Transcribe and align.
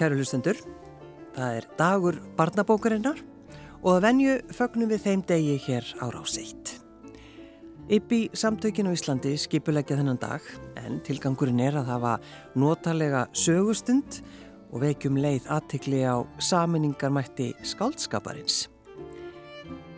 kæru 0.00 0.16
hlustendur. 0.16 0.56
Það 1.36 1.56
er 1.60 1.66
dagur 1.78 2.20
barnabókarinnar 2.38 3.20
og 3.80 3.96
að 3.96 4.04
venju 4.06 4.36
fögnum 4.56 4.90
við 4.90 5.04
þeim 5.06 5.24
degi 5.28 5.56
hér 5.66 5.86
á 6.00 6.06
ráseitt. 6.12 6.76
Yppi 7.90 8.28
samtökin 8.38 8.86
á 8.86 8.94
Íslandi 8.94 9.34
skipulegja 9.40 9.98
þennan 9.98 10.20
dag 10.22 10.44
en 10.78 11.00
tilgangurinn 11.04 11.60
er 11.64 11.80
að 11.80 11.90
hafa 11.90 12.12
notalega 12.54 13.24
sögustund 13.34 14.20
og 14.70 14.84
vekjum 14.84 15.18
leið 15.18 15.48
aðtikli 15.50 16.04
á 16.06 16.22
saminningarmætti 16.38 17.50
skáldskaparins. 17.66 18.68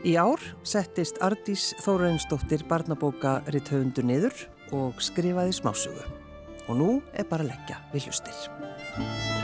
Í 0.08 0.16
ár 0.18 0.40
settist 0.66 1.20
Ardís 1.22 1.68
Þórainsdóttir 1.84 2.64
barnabóka 2.66 3.36
rithöfundur 3.52 4.08
niður 4.08 4.48
og 4.72 4.98
skrifaði 5.04 5.54
smásögu. 5.60 6.08
Og 6.70 6.74
nú 6.78 6.90
er 7.12 7.28
bara 7.28 7.44
að 7.44 7.52
leggja 7.52 7.78
við 7.92 8.08
hlustir. 8.08 9.41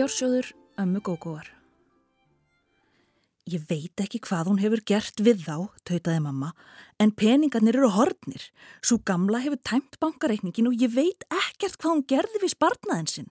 Fjársjóður 0.00 0.46
ömmu 0.80 1.00
gógóar. 1.04 1.44
Ég 3.44 3.66
veit 3.68 4.00
ekki 4.00 4.16
hvað 4.24 4.48
hún 4.48 4.60
hefur 4.62 4.80
gert 4.88 5.20
við 5.20 5.42
þá, 5.44 5.66
tautaði 5.84 6.22
mamma, 6.24 6.54
en 6.96 7.10
peningarnir 7.12 7.76
eru 7.76 7.90
hortnir. 7.92 8.46
Svo 8.80 8.96
gamla 9.04 9.42
hefur 9.44 9.60
tæmt 9.60 9.98
bankareikningin 10.00 10.70
og 10.70 10.80
ég 10.80 10.94
veit 10.94 11.26
ekkert 11.28 11.76
hvað 11.76 11.92
hún 11.92 12.04
gerði 12.08 12.40
við 12.40 12.52
spartnaðin 12.54 13.10
sinn. 13.12 13.28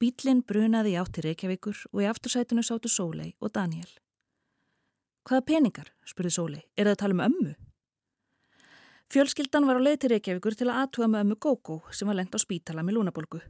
Bílinn 0.00 0.40
brunaði 0.40 0.94
í 0.94 0.96
átti 1.02 1.26
Reykjavíkur 1.26 1.84
og 1.92 2.00
í 2.00 2.08
aftursætunu 2.08 2.64
sátu 2.64 2.88
Sólei 2.88 3.34
og 3.36 3.52
Daniel. 3.52 3.92
Hvaða 5.28 5.44
peningar, 5.52 5.92
spurði 6.08 6.32
Sólei, 6.38 6.62
er 6.80 6.88
það 6.88 6.94
að 6.94 7.02
tala 7.04 7.18
um 7.18 7.24
ömmu? 7.26 7.52
Fjölskyldan 9.12 9.68
var 9.68 9.84
á 9.84 9.84
leið 9.84 10.00
til 10.00 10.12
Reykjavíkur 10.14 10.56
til 10.56 10.70
að 10.72 10.80
aðtuga 10.86 11.12
með 11.12 11.26
ömmu 11.26 11.38
Gógó 11.44 11.82
sem 11.92 12.08
var 12.08 12.16
lengt 12.22 12.32
á 12.32 12.40
spítala 12.40 12.80
með 12.80 13.02
lúnabolgu. 13.02 13.44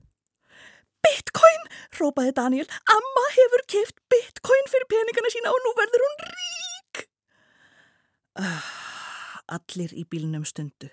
Bitcoin, 1.06 1.66
rópaði 2.00 2.34
Daniel. 2.36 2.68
Amma 2.92 3.24
hefur 3.36 3.64
keift 3.70 3.98
bitcoin 4.10 4.70
fyrir 4.72 4.88
peningana 4.90 5.32
sína 5.32 5.52
og 5.54 5.62
nú 5.64 5.72
verður 5.78 6.04
hún 6.06 6.22
rík. 6.32 7.02
Uh, 8.42 8.70
allir 9.56 9.94
í 9.94 10.06
bílnum 10.10 10.46
stundu. 10.48 10.90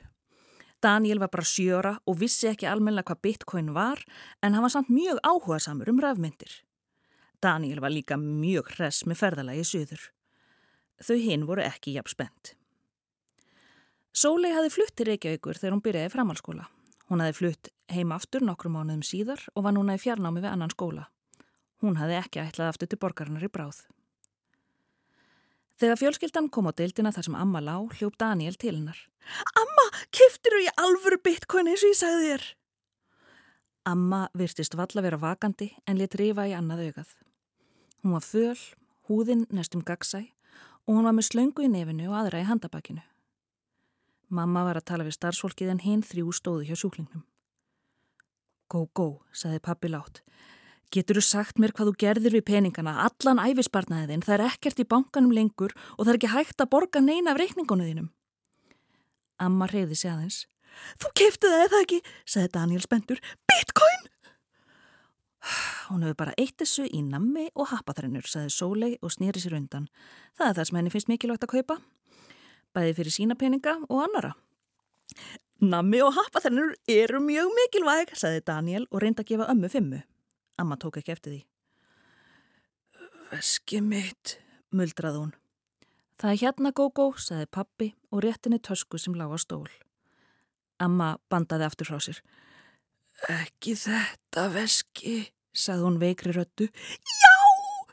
Daniel 0.83 1.21
var 1.23 1.31
bara 1.31 1.47
sjöra 1.47 1.93
og 2.05 2.19
vissi 2.19 2.49
ekki 2.49 2.67
almenna 2.67 3.05
hvað 3.07 3.21
bitcoin 3.23 3.71
var 3.75 4.01
en 4.43 4.53
hann 4.53 4.65
var 4.65 4.73
samt 4.73 4.91
mjög 4.91 5.21
áhuga 5.23 5.61
samur 5.63 5.89
um 5.89 6.01
rafmyndir. 6.03 6.59
Daniel 7.43 7.81
var 7.83 7.91
líka 7.91 8.17
mjög 8.19 8.73
hress 8.75 9.05
með 9.07 9.21
ferðalagi 9.23 9.63
söður. 9.67 10.03
Þau 11.03 11.17
hinn 11.23 11.47
voru 11.47 11.63
ekki 11.65 11.95
jafn 11.97 12.11
spennt. 12.11 12.53
Sólei 14.13 14.53
hafi 14.53 14.69
flutt 14.69 14.93
til 14.95 15.07
Reykjavíkur 15.09 15.57
þegar 15.57 15.73
hún 15.73 15.83
byrjaði 15.83 16.13
framhalskóla. 16.13 16.67
Hún 17.09 17.23
hafi 17.23 17.39
flutt 17.39 17.72
heim 17.91 18.13
aftur 18.15 18.43
nokkru 18.45 18.71
mánuðum 18.71 19.03
síðar 19.05 19.41
og 19.55 19.65
var 19.65 19.75
núna 19.75 19.97
í 19.97 20.01
fjarnámi 20.01 20.43
við 20.43 20.53
annan 20.53 20.71
skóla. 20.73 21.09
Hún 21.83 21.99
hafi 21.99 22.15
ekki 22.19 22.41
ætlað 22.43 22.71
aftur 22.71 22.91
til 22.91 22.99
borgarinnar 23.01 23.43
í 23.43 23.51
bráð. 23.51 23.83
Þegar 25.81 25.99
fjölskyldan 25.99 26.49
kom 26.53 26.69
á 26.69 26.71
deildina 26.71 27.11
þar 27.11 27.25
sem 27.27 27.35
Amma 27.35 27.59
lá, 27.59 27.75
hljóp 27.97 28.15
Daniel 28.21 28.55
til 28.55 28.75
hennar. 28.77 28.99
Amma, 29.59 29.87
keftir 30.15 30.55
þú 30.55 30.61
í 30.63 30.69
alvöru 30.79 31.17
bitcoin 31.23 31.71
eins 31.71 31.83
og 31.83 31.91
ég 31.91 31.99
sagði 31.99 32.29
þér? 32.29 32.45
Amma 33.89 34.21
virtist 34.37 34.77
valla 34.79 35.03
vera 35.03 35.19
vakandi 35.19 35.73
en 35.89 35.99
lit 35.99 36.15
rifa 36.15 36.45
í 36.47 36.53
annað 36.55 36.85
augað. 36.85 37.09
Hún 38.03 38.15
var 38.15 38.23
föl, 38.23 38.61
húðinn 39.09 39.43
nestum 39.51 39.83
gagsæ 39.83 40.21
og 40.85 40.95
hún 40.95 41.07
var 41.09 41.17
með 41.17 41.31
slöngu 41.31 41.65
í 41.65 41.71
nefinu 41.71 42.07
og 42.11 42.21
aðra 42.21 42.43
í 42.43 42.47
handabakinu. 42.47 43.03
Mamma 44.29 44.63
var 44.63 44.79
að 44.79 44.87
tala 44.87 45.07
við 45.07 45.17
starfsfólkið 45.17 45.73
en 45.73 45.83
hinn 45.83 46.05
þrjú 46.05 46.31
stóði 46.35 46.69
hjá 46.69 46.79
sjúklingnum. 46.79 47.25
Gó, 48.73 48.87
gó, 48.97 49.07
saði 49.29 49.59
pappi 49.61 49.91
látt. 49.93 50.23
Getur 50.93 51.19
þú 51.19 51.23
sagt 51.25 51.59
mér 51.61 51.73
hvað 51.73 51.91
þú 51.91 51.93
gerðir 52.01 52.35
við 52.37 52.45
peningana, 52.47 52.95
allan 53.05 53.41
æfisbarnaðiðinn, 53.41 54.25
það 54.25 54.35
er 54.35 54.45
ekkert 54.47 54.81
í 54.81 54.87
bankanum 54.89 55.33
lengur 55.33 55.75
og 55.95 56.03
það 56.03 56.11
er 56.13 56.19
ekki 56.19 56.31
hægt 56.33 56.65
að 56.65 56.71
borga 56.73 57.01
neina 57.01 57.33
af 57.33 57.41
reikningunum 57.41 57.89
þínum. 57.89 58.09
Amma 59.41 59.69
reyði 59.69 59.97
sig 59.97 60.09
aðeins. 60.09 60.39
Þú 61.01 61.13
kefti 61.21 61.53
það 61.53 61.65
eða 61.67 61.81
ekki, 61.85 62.01
saði 62.25 62.53
Daniel 62.57 62.83
Spendur. 62.85 63.21
Bitcoin! 63.49 64.05
Hún 65.89 66.05
hefur 66.05 66.21
bara 66.23 66.37
eitt 66.39 66.55
þessu 66.61 66.85
í 66.89 67.01
nammi 67.05 67.49
og 67.53 67.69
hapaþrennur, 67.73 68.25
saði 68.25 68.53
Sólei 68.53 68.93
og 69.01 69.13
snýri 69.13 69.41
sér 69.43 69.57
undan. 69.59 69.89
Það 70.39 70.49
er 70.49 70.57
það 70.57 70.69
sem 70.69 70.79
henni 70.79 70.93
finnst 70.93 71.11
mikilvægt 71.11 71.45
að 71.45 71.57
kaupa 71.57 71.81
bæði 72.73 72.95
fyrir 72.97 73.13
sína 73.13 73.37
peninga 73.39 73.77
og 73.89 74.01
annara. 74.07 74.33
Nammi 75.63 76.01
og 76.03 76.11
happaþennur 76.17 76.73
eru 76.91 77.21
mjög 77.23 77.51
mikilvæg, 77.55 78.09
sagði 78.19 78.41
Daniel 78.49 78.87
og 78.91 78.99
reyndi 79.03 79.23
að 79.23 79.29
gefa 79.29 79.45
ömmu 79.53 79.69
fimmu. 79.71 80.01
Amma 80.59 80.75
tók 80.81 80.97
ekki 80.99 81.13
eftir 81.13 81.31
því. 81.33 81.39
Veski 83.31 83.79
mitt, 83.81 84.37
muldraði 84.75 85.21
hún. 85.21 85.31
Það 86.19 86.33
er 86.33 86.41
hérna, 86.43 86.73
Gógó, 86.75 87.07
sagði 87.15 87.47
pappi 87.55 87.87
og 88.11 88.25
réttinni 88.25 88.59
tösku 88.59 88.99
sem 88.99 89.15
lág 89.15 89.31
á 89.31 89.39
stól. 89.39 89.69
Amma 90.83 91.15
bandaði 91.31 91.69
aftur 91.69 91.89
frá 91.93 92.01
sér. 92.03 92.19
Ekki 93.31 93.77
þetta 93.79 94.49
veski, 94.51 95.15
sagði 95.55 95.87
hún 95.87 95.99
veikri 96.03 96.35
röttu. 96.35 96.67
Já, 97.23 97.35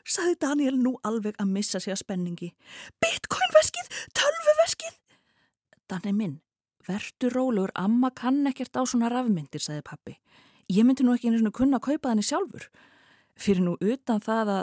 sagði 0.03 0.37
Daniel 0.43 0.77
nú 0.81 0.97
alveg 1.07 1.39
að 1.39 1.55
missa 1.55 1.79
sig 1.79 1.95
að 1.95 2.03
spenningi. 2.03 2.51
Bitcoin 2.99 3.55
veskið, 3.55 3.91
tölvuveskið. 4.17 4.97
Danni 5.87 6.13
minn, 6.15 6.39
verður 6.87 7.35
rólegur, 7.37 7.73
amma 7.75 8.11
kann 8.15 8.45
ekkert 8.49 8.77
á 8.77 8.81
svona 8.85 9.09
rafmyndir, 9.11 9.61
sagði 9.61 9.85
pappi. 9.87 10.17
Ég 10.71 10.85
myndi 10.87 11.03
nú 11.03 11.15
ekki 11.15 11.29
einu 11.29 11.41
svona 11.41 11.55
kunna 11.55 11.79
að 11.81 11.87
kaupa 11.89 12.11
þannig 12.11 12.27
sjálfur. 12.27 12.67
Fyrir 13.39 13.65
nú 13.65 13.77
utan 13.79 14.21
það 14.23 14.53
að 14.57 14.61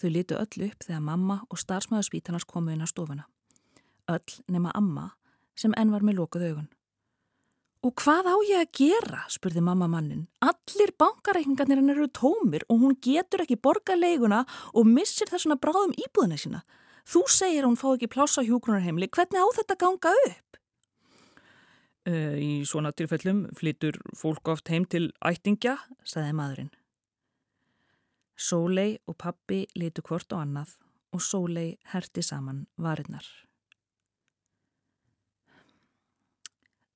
þau 0.00 0.10
litu 0.10 0.36
öll 0.40 0.66
upp 0.66 0.84
þegar 0.86 1.04
mamma 1.04 1.38
og 1.48 1.60
starfsmæðarspítanars 1.60 2.48
komu 2.48 2.74
inn 2.74 2.84
á 2.84 2.88
stofuna. 2.88 3.24
Öll 4.10 4.36
nema 4.48 4.74
amma 4.74 5.12
sem 5.56 5.74
enn 5.76 5.92
var 5.92 6.04
með 6.04 6.20
lókuð 6.20 6.46
augun. 6.50 6.68
Og 7.80 7.94
hvað 7.96 8.26
á 8.28 8.36
ég 8.44 8.60
að 8.60 8.72
gera, 8.76 9.22
spurði 9.32 9.62
mamma 9.64 9.86
mannin. 9.88 10.26
Allir 10.44 10.92
bankareikningarnir 11.00 11.80
hann 11.80 11.94
eru 11.94 12.10
tómir 12.12 12.66
og 12.68 12.82
hún 12.82 12.98
getur 13.00 13.46
ekki 13.46 13.56
borga 13.56 13.96
leiguna 13.96 14.42
og 14.76 14.88
missir 14.88 15.30
þessuna 15.32 15.56
bráðum 15.56 15.96
íbúðina 15.96 16.36
sína. 16.36 16.60
Þú 17.08 17.24
segir 17.32 17.64
hún 17.64 17.80
fá 17.80 17.88
ekki 17.94 18.10
plássa 18.12 18.44
hjúgrunarheimli, 18.44 19.08
hvernig 19.08 19.40
á 19.40 19.48
þetta 19.56 19.78
ganga 19.80 20.12
upp? 20.28 20.49
Uh, 22.08 22.36
í 22.40 22.52
svona 22.64 22.94
tilfellum 22.96 23.42
flytur 23.58 23.98
fólk 24.16 24.48
oft 24.48 24.70
heim 24.72 24.86
til 24.88 25.10
ættingja, 25.20 25.74
sagði 26.00 26.36
maðurinn. 26.38 26.70
Sólei 28.40 28.94
og 29.04 29.18
pappi 29.20 29.66
litu 29.76 30.00
hvort 30.06 30.32
og 30.32 30.40
annað 30.46 30.78
og 31.12 31.20
Sólei 31.20 31.74
herti 31.92 32.24
saman 32.24 32.64
varinnar. 32.80 33.26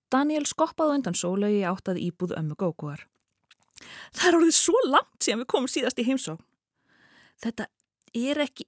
Daniel 0.09 0.47
skoppaði 0.49 1.01
undan 1.01 1.19
Sólei 1.19 1.59
áttað 1.69 2.01
íbúð 2.01 2.37
ömmu 2.39 2.57
gókuar. 2.57 3.05
Það 4.15 4.29
er 4.29 4.37
orðið 4.39 4.57
svo 4.57 4.81
langt 4.87 5.27
sem 5.27 5.41
við 5.41 5.51
komum 5.51 5.69
síðast 5.69 6.01
í 6.01 6.07
heimsókn. 6.07 6.45
Þetta 7.45 7.67
er 8.15 8.41
ekki, 8.45 8.67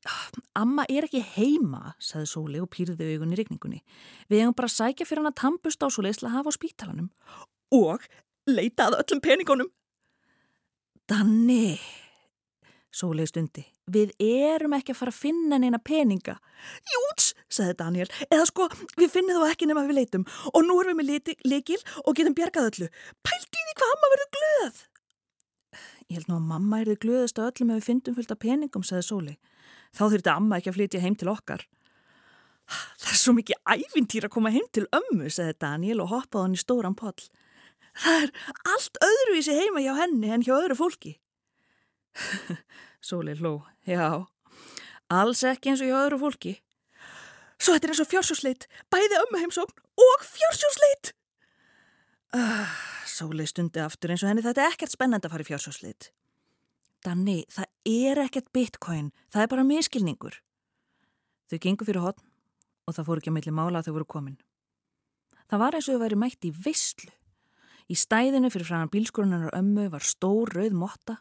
amma 0.59 0.85
er 0.91 1.07
ekki 1.07 1.23
heima, 1.37 1.95
saði 2.03 2.29
Sóli 2.31 2.63
og 2.63 2.71
pýrði 2.75 3.13
augun 3.15 3.35
í 3.35 3.39
regningunni. 3.39 3.83
Við 4.31 4.43
hefum 4.43 4.57
bara 4.59 4.73
sækja 4.73 5.07
fyrir 5.07 5.23
hann 5.23 5.33
að 5.33 5.41
tampust 5.43 5.83
á 5.83 5.89
Sóli 5.93 6.13
að 6.13 6.35
hafa 6.35 6.53
á 6.53 6.59
spítalanum 6.59 7.11
og 7.75 8.07
leitað 8.51 8.99
öllum 9.01 9.23
peningunum. 9.23 9.71
Danni, 11.07 11.79
Sóli 12.91 13.27
stundi, 13.29 13.63
við 13.87 14.15
erum 14.23 14.75
ekki 14.75 14.95
að 14.95 15.01
fara 15.03 15.15
að 15.15 15.21
finna 15.21 15.61
neina 15.63 15.79
peninga. 15.79 16.39
Júts, 16.91 17.35
saði 17.53 17.77
Daniel, 17.79 18.09
eða 18.27 18.49
sko, 18.51 18.67
við 18.99 19.13
finnum 19.13 19.43
þá 19.45 19.53
ekki 19.53 19.71
nema 19.71 19.87
við 19.87 20.01
leitum 20.01 20.27
og 20.53 20.67
nú 20.67 20.81
erum 20.83 20.99
við 20.99 21.13
með 21.13 21.35
leikil 21.47 21.79
og 22.03 22.17
getum 22.19 22.35
bjargað 22.35 22.71
öllu. 22.73 22.91
Pælti 23.23 23.63
því 23.63 23.77
hvað 23.79 23.95
amma 23.95 24.13
verður 24.15 24.33
glöð. 24.39 24.85
Ég 26.07 26.21
held 26.21 26.29
nú 26.31 26.37
að 26.39 26.51
mamma 26.53 26.83
erði 26.85 26.99
glöðast 27.03 27.41
á 27.43 27.49
öllum 27.49 27.73
ef 27.75 27.81
við 27.81 27.89
fyndum 27.89 28.15
fullt 28.15 28.35
af 28.35 28.39
peningum, 28.43 28.85
sagði 28.87 29.07
Sóli. 29.09 29.35
Þá 29.91 30.03
þurfti 30.13 30.31
amma 30.31 30.61
ekki 30.61 30.71
að 30.71 30.77
flytja 30.79 31.03
heim 31.03 31.17
til 31.19 31.33
okkar. 31.33 31.65
Það 32.99 33.11
er 33.11 33.19
svo 33.19 33.35
mikið 33.35 33.75
ævintýr 33.75 34.27
að 34.27 34.35
koma 34.37 34.53
heim 34.55 34.69
til 34.75 34.87
ömmu, 34.95 35.31
sagði 35.31 35.57
Daniel 35.63 36.03
og 36.05 36.13
hoppaði 36.13 36.47
hann 36.47 36.55
í 36.55 36.63
stóran 36.63 36.99
poll. 36.99 37.27
Það 37.97 38.27
er 38.27 38.33
allt 38.75 39.01
öðruvísi 39.09 39.57
heima 39.57 39.83
hjá 39.83 39.93
henni 39.99 40.31
en 40.35 40.47
hjá 40.47 40.55
öðru 40.59 40.79
fólki. 40.79 41.17
Sóli 43.09 43.35
hló, 43.39 43.65
já, 43.87 44.27
alls 45.11 45.43
ekki 45.47 45.73
eins 45.73 45.83
og 45.83 45.91
hjá 45.91 45.99
öðru 46.05 46.23
fólki. 46.23 46.57
Svo 47.59 47.75
þetta 47.75 47.89
er 47.89 47.95
eins 47.95 48.05
og 48.05 48.11
fjársjósleit, 48.13 48.71
bæði 48.93 49.23
ömmu 49.25 49.43
heimsókn 49.43 49.85
og 50.07 50.27
fjársjósleit. 50.29 51.16
Uh, 52.35 52.67
Sólei 53.07 53.47
stundi 53.47 53.81
aftur 53.81 54.13
eins 54.13 54.25
og 54.25 54.31
henni 54.31 54.43
þetta 54.45 54.65
er 54.65 54.75
ekkert 54.75 54.93
spennend 54.93 55.25
að 55.25 55.35
fara 55.35 55.45
í 55.45 55.49
fjársjósleit. 55.49 56.11
Danni, 57.07 57.45
það 57.53 57.69
er 57.87 58.21
ekkert 58.25 58.51
bitcoin, 58.57 59.13
það 59.31 59.45
er 59.45 59.53
bara 59.53 59.67
miskilningur. 59.67 60.41
Þau 61.47 61.59
gengur 61.63 61.87
fyrir 61.87 62.03
hotn 62.03 62.27
og 62.87 62.97
það 62.97 63.07
fór 63.07 63.21
ekki 63.21 63.31
að 63.31 63.37
milli 63.37 63.55
mála 63.55 63.81
að 63.81 63.89
þau 63.89 63.97
voru 63.99 64.09
komin. 64.17 64.41
Það 65.47 65.63
var 65.63 65.79
eins 65.79 65.87
og 65.87 65.95
þau 65.95 66.03
væri 66.03 66.19
mætt 66.19 66.49
í 66.49 66.51
visslu. 66.51 67.13
Í 67.87 67.95
stæðinu 67.95 68.51
fyrir 68.51 68.67
fræðan 68.67 68.91
bílskurunar 68.91 69.55
ömmu 69.55 69.87
var 69.93 70.03
stór 70.03 70.51
rauð 70.51 70.75
motta, 70.75 71.21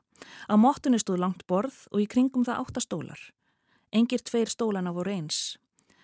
á 0.49 0.53
mottunni 0.57 0.97
stóð 0.97 1.21
langt 1.21 1.45
borð 1.45 1.83
og 1.91 2.01
í 2.01 2.07
kringum 2.09 2.45
það 2.47 2.63
átta 2.63 2.81
stólar. 2.81 3.21
Engir 3.93 4.23
tveir 4.25 4.49
stólana 4.49 4.93
voru 4.95 5.13
eins. 5.13 5.59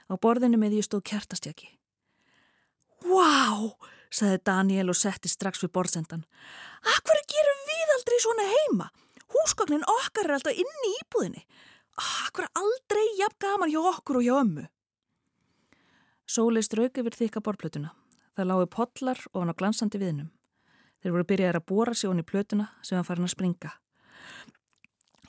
Á 0.05 0.13
borðinu 0.21 0.59
með 0.61 0.75
því 0.75 0.83
stóð 0.85 1.03
kertastjaki. 1.09 1.71
Wow, 3.01 3.73
sagði 4.11 4.41
Daniel 4.45 4.91
og 4.91 4.97
setti 4.99 5.31
strax 5.31 5.63
við 5.63 5.73
borðsendan. 5.77 6.25
Akkur 6.95 7.21
gerum 7.31 7.63
við 7.69 7.93
aldrei 7.95 8.19
svona 8.23 8.47
heima? 8.51 8.89
Húsgagnin 9.31 9.87
okkar 9.87 10.27
er 10.27 10.37
alltaf 10.37 10.59
inni 10.63 10.91
í 10.91 10.99
íbúðinni. 11.05 11.45
Akkur 12.27 12.47
aldrei 12.57 13.05
jafn 13.19 13.39
gaman 13.39 13.71
hjá 13.71 13.81
okkur 13.93 14.19
og 14.19 14.27
hjá 14.27 14.35
ömmu. 14.41 14.67
Sólei 16.27 16.63
strauk 16.63 16.99
yfir 16.99 17.17
þykka 17.17 17.43
borðplötuna. 17.43 17.91
Það 18.35 18.47
lágu 18.47 18.67
potlar 18.71 19.19
og 19.33 19.41
hann 19.41 19.51
á 19.51 19.59
glansandi 19.59 19.99
viðnum. 19.99 20.29
Þeir 21.01 21.15
voru 21.15 21.27
byrjaðið 21.27 21.59
að 21.59 21.67
bóra 21.71 21.95
sig 21.97 22.07
honni 22.11 22.23
í 22.23 22.29
plötuna 22.29 22.67
sem 22.85 22.97
hann 22.97 23.07
farin 23.07 23.27
að 23.27 23.33
springa. 23.33 23.71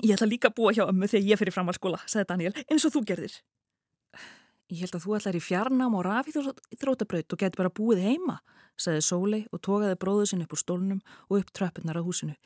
Ég 0.03 0.15
ætla 0.17 0.29
líka 0.29 0.51
að 0.51 0.59
búa 0.59 0.75
hjá 0.75 0.85
ömmu 0.85 1.09
þegar 1.11 1.29
ég 1.31 1.41
fyrir 1.41 1.55
framhalskóla, 1.55 2.01
sagði 2.11 2.29
Daniel, 2.33 2.55
eins 2.67 2.87
og 2.87 2.95
þú 2.95 3.03
gerðir. 3.07 3.35
Ég 4.73 4.87
held 4.87 4.95
að 4.97 5.05
þú 5.05 5.17
ætlar 5.19 5.37
í 5.37 5.41
fjarnám 5.45 5.95
og 5.99 6.05
rafið 6.07 6.47
þrótabraut 6.81 7.35
og 7.35 7.41
geti 7.43 7.59
bara 7.61 7.73
búið 7.77 8.07
heima, 8.07 8.39
sagði 8.81 9.03
Sólei 9.05 9.41
og 9.53 9.61
tókaði 9.61 9.99
bróðu 10.01 10.31
sinni 10.31 10.47
upp 10.47 10.55
úr 10.57 10.61
stólnum 10.63 11.03
og 11.29 11.43
upp 11.43 11.51
tröppunar 11.53 11.99
á 12.01 12.07
húsinu. 12.07 12.39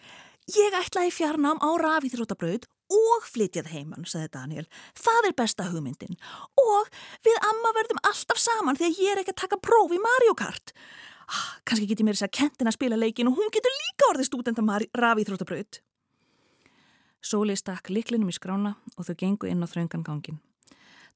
Ég 0.50 0.74
ætla 0.74 1.04
í 1.06 1.12
fjarnám 1.14 1.62
á 1.62 1.70
rafið 1.78 2.16
þrótabraut 2.16 2.66
og 2.96 3.28
flytjað 3.30 3.70
heimann, 3.70 4.08
sagði 4.10 4.32
Daniel. 4.34 4.66
Það 4.98 5.28
er 5.28 5.36
besta 5.38 5.66
hugmyndin. 5.70 6.18
Og 6.58 6.90
við 7.26 7.38
amma 7.46 7.72
verðum 7.78 8.02
alltaf 8.02 8.42
saman 8.42 8.78
þegar 8.78 8.98
ég 9.04 9.12
er 9.12 9.22
ekki 9.22 9.34
að 9.34 9.42
taka 9.44 9.60
prófi 9.62 9.98
Mario 10.02 10.34
Kart. 10.38 10.74
Ah, 11.26 11.58
kannski 11.66 11.86
get 11.86 12.02
ég 12.02 12.06
mér 12.06 12.18
þess 12.18 12.26
að 12.26 12.36
kentin 12.40 12.70
að 12.70 12.78
spila 12.78 12.98
leikin 12.98 13.30
og 13.30 13.38
hún 13.38 13.54
getur 13.54 13.74
líka 13.74 14.10
orðið 14.10 14.30
stúdenta 14.30 14.66
rafið 14.98 15.30
þróttabraut. 15.30 15.80
Sóli 17.22 17.54
stakk 17.58 17.90
liklinum 17.90 18.30
í 18.30 18.34
skrána 18.34 18.76
og 18.94 19.06
þau 19.06 19.14
gengu 19.18 19.50
inn 19.50 19.62
á 19.62 19.70
þraungan 19.70 20.06
gangin. 20.06 20.42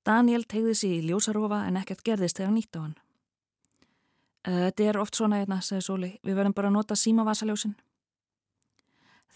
Daniel 0.07 0.45
tegði 0.49 0.75
sig 0.75 0.97
í 0.99 1.07
ljósarofa 1.09 1.65
en 1.69 1.79
ekkert 1.81 2.05
gerðist 2.07 2.41
þegar 2.41 2.55
nýtt 2.55 2.77
á 2.77 2.81
hann. 2.81 2.97
Þetta 4.47 4.87
er 4.89 4.99
oft 5.01 5.19
svona 5.19 5.43
einna, 5.43 5.61
sagði 5.61 5.85
Sóli. 5.85 6.11
Við 6.25 6.39
verðum 6.39 6.57
bara 6.57 6.71
að 6.71 6.77
nota 6.79 6.97
símavasaljósin. 6.97 7.75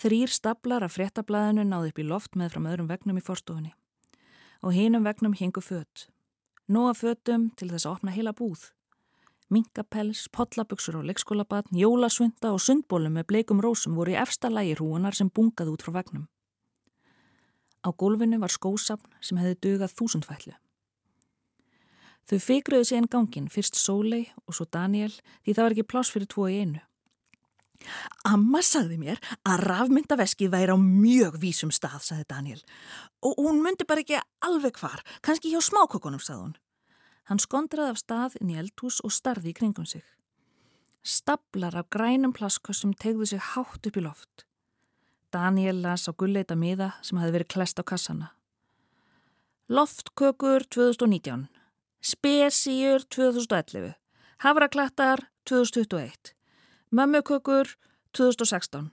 Þrýr 0.00 0.32
staplar 0.32 0.86
af 0.86 0.96
fréttablaðinu 0.96 1.66
náði 1.68 1.92
upp 1.92 2.00
í 2.00 2.06
loft 2.08 2.38
með 2.40 2.54
fram 2.54 2.70
öðrum 2.70 2.88
vegnum 2.88 3.20
í 3.20 3.24
forstofunni. 3.24 3.74
Og 4.64 4.72
hínum 4.72 5.04
vegnum 5.04 5.36
hingu 5.36 5.60
fött. 5.60 6.08
Nóa 6.66 6.96
föttum 6.96 7.50
til 7.58 7.68
þess 7.68 7.84
að 7.84 7.98
opna 7.98 8.16
heila 8.16 8.32
búð 8.32 8.70
minkapels, 9.54 10.28
pollabugsur 10.34 10.98
og 10.98 11.08
leikskólabatn, 11.08 11.76
jólasvunda 11.78 12.52
og 12.54 12.62
sundbólum 12.62 13.18
með 13.18 13.28
bleikum 13.30 13.62
rósum 13.62 13.96
voru 13.98 14.14
í 14.14 14.18
efsta 14.18 14.50
lægi 14.50 14.78
hrúunar 14.78 15.16
sem 15.16 15.30
bungaði 15.30 15.74
út 15.74 15.84
frá 15.84 15.94
vagnum. 15.98 16.26
Á 17.84 17.88
gólfinu 17.92 18.40
var 18.40 18.52
skósafn 18.52 19.12
sem 19.20 19.38
hefði 19.40 19.60
dögað 19.66 19.94
þúsundfællu. 19.98 20.54
Þau 22.24 22.38
feikruðu 22.40 22.88
sig 22.88 22.98
einn 22.98 23.10
gangin, 23.12 23.50
fyrst 23.52 23.76
Sólei 23.76 24.30
og 24.48 24.56
svo 24.56 24.64
Daniel, 24.64 25.12
því 25.44 25.52
það 25.52 25.64
var 25.66 25.74
ekki 25.74 25.88
pláss 25.92 26.12
fyrir 26.14 26.30
tvo 26.32 26.48
í 26.48 26.60
einu. 26.62 26.80
Amma 28.24 28.62
sagði 28.64 28.96
mér 29.02 29.20
að 29.44 29.64
rafmyndaveskið 29.68 30.52
væri 30.54 30.72
á 30.72 30.78
mjög 30.80 31.36
vísum 31.42 31.72
stað, 31.74 32.00
sagði 32.06 32.24
Daniel. 32.30 32.62
Og 33.20 33.36
hún 33.44 33.60
myndi 33.64 33.84
bara 33.84 34.00
ekki 34.00 34.22
alveg 34.46 34.80
hvar, 34.80 35.04
kannski 35.20 35.52
hjá 35.52 35.60
smákokunum, 35.60 36.22
sagði 36.22 36.46
hún. 36.46 36.56
Hann 37.28 37.40
skondraði 37.40 37.92
af 37.92 38.00
stað 38.00 38.38
inn 38.40 38.54
í 38.54 38.58
eldhús 38.60 39.02
og 39.04 39.12
starði 39.12 39.52
í 39.52 39.56
kringum 39.58 39.88
sig. 39.88 40.04
Stablar 41.04 41.76
af 41.76 41.90
grænum 41.92 42.32
plaskassum 42.32 42.94
tegðu 42.96 43.28
sig 43.28 43.44
hátt 43.52 43.84
upp 43.84 44.00
í 44.00 44.04
loft. 44.04 44.46
Daniel 45.34 45.82
las 45.82 46.06
á 46.06 46.12
gulleita 46.14 46.54
miða 46.54 46.92
sem 47.02 47.18
hafi 47.18 47.34
verið 47.34 47.50
klest 47.50 47.80
á 47.80 47.84
kassana. 47.84 48.30
Loftkökur 49.66 50.66
2019, 50.70 51.48
Spesíur 52.04 53.02
2011, 53.10 53.94
Havraklattar 54.44 55.26
2021, 55.50 56.34
Mömmukökur 56.94 57.74
2016. 58.14 58.92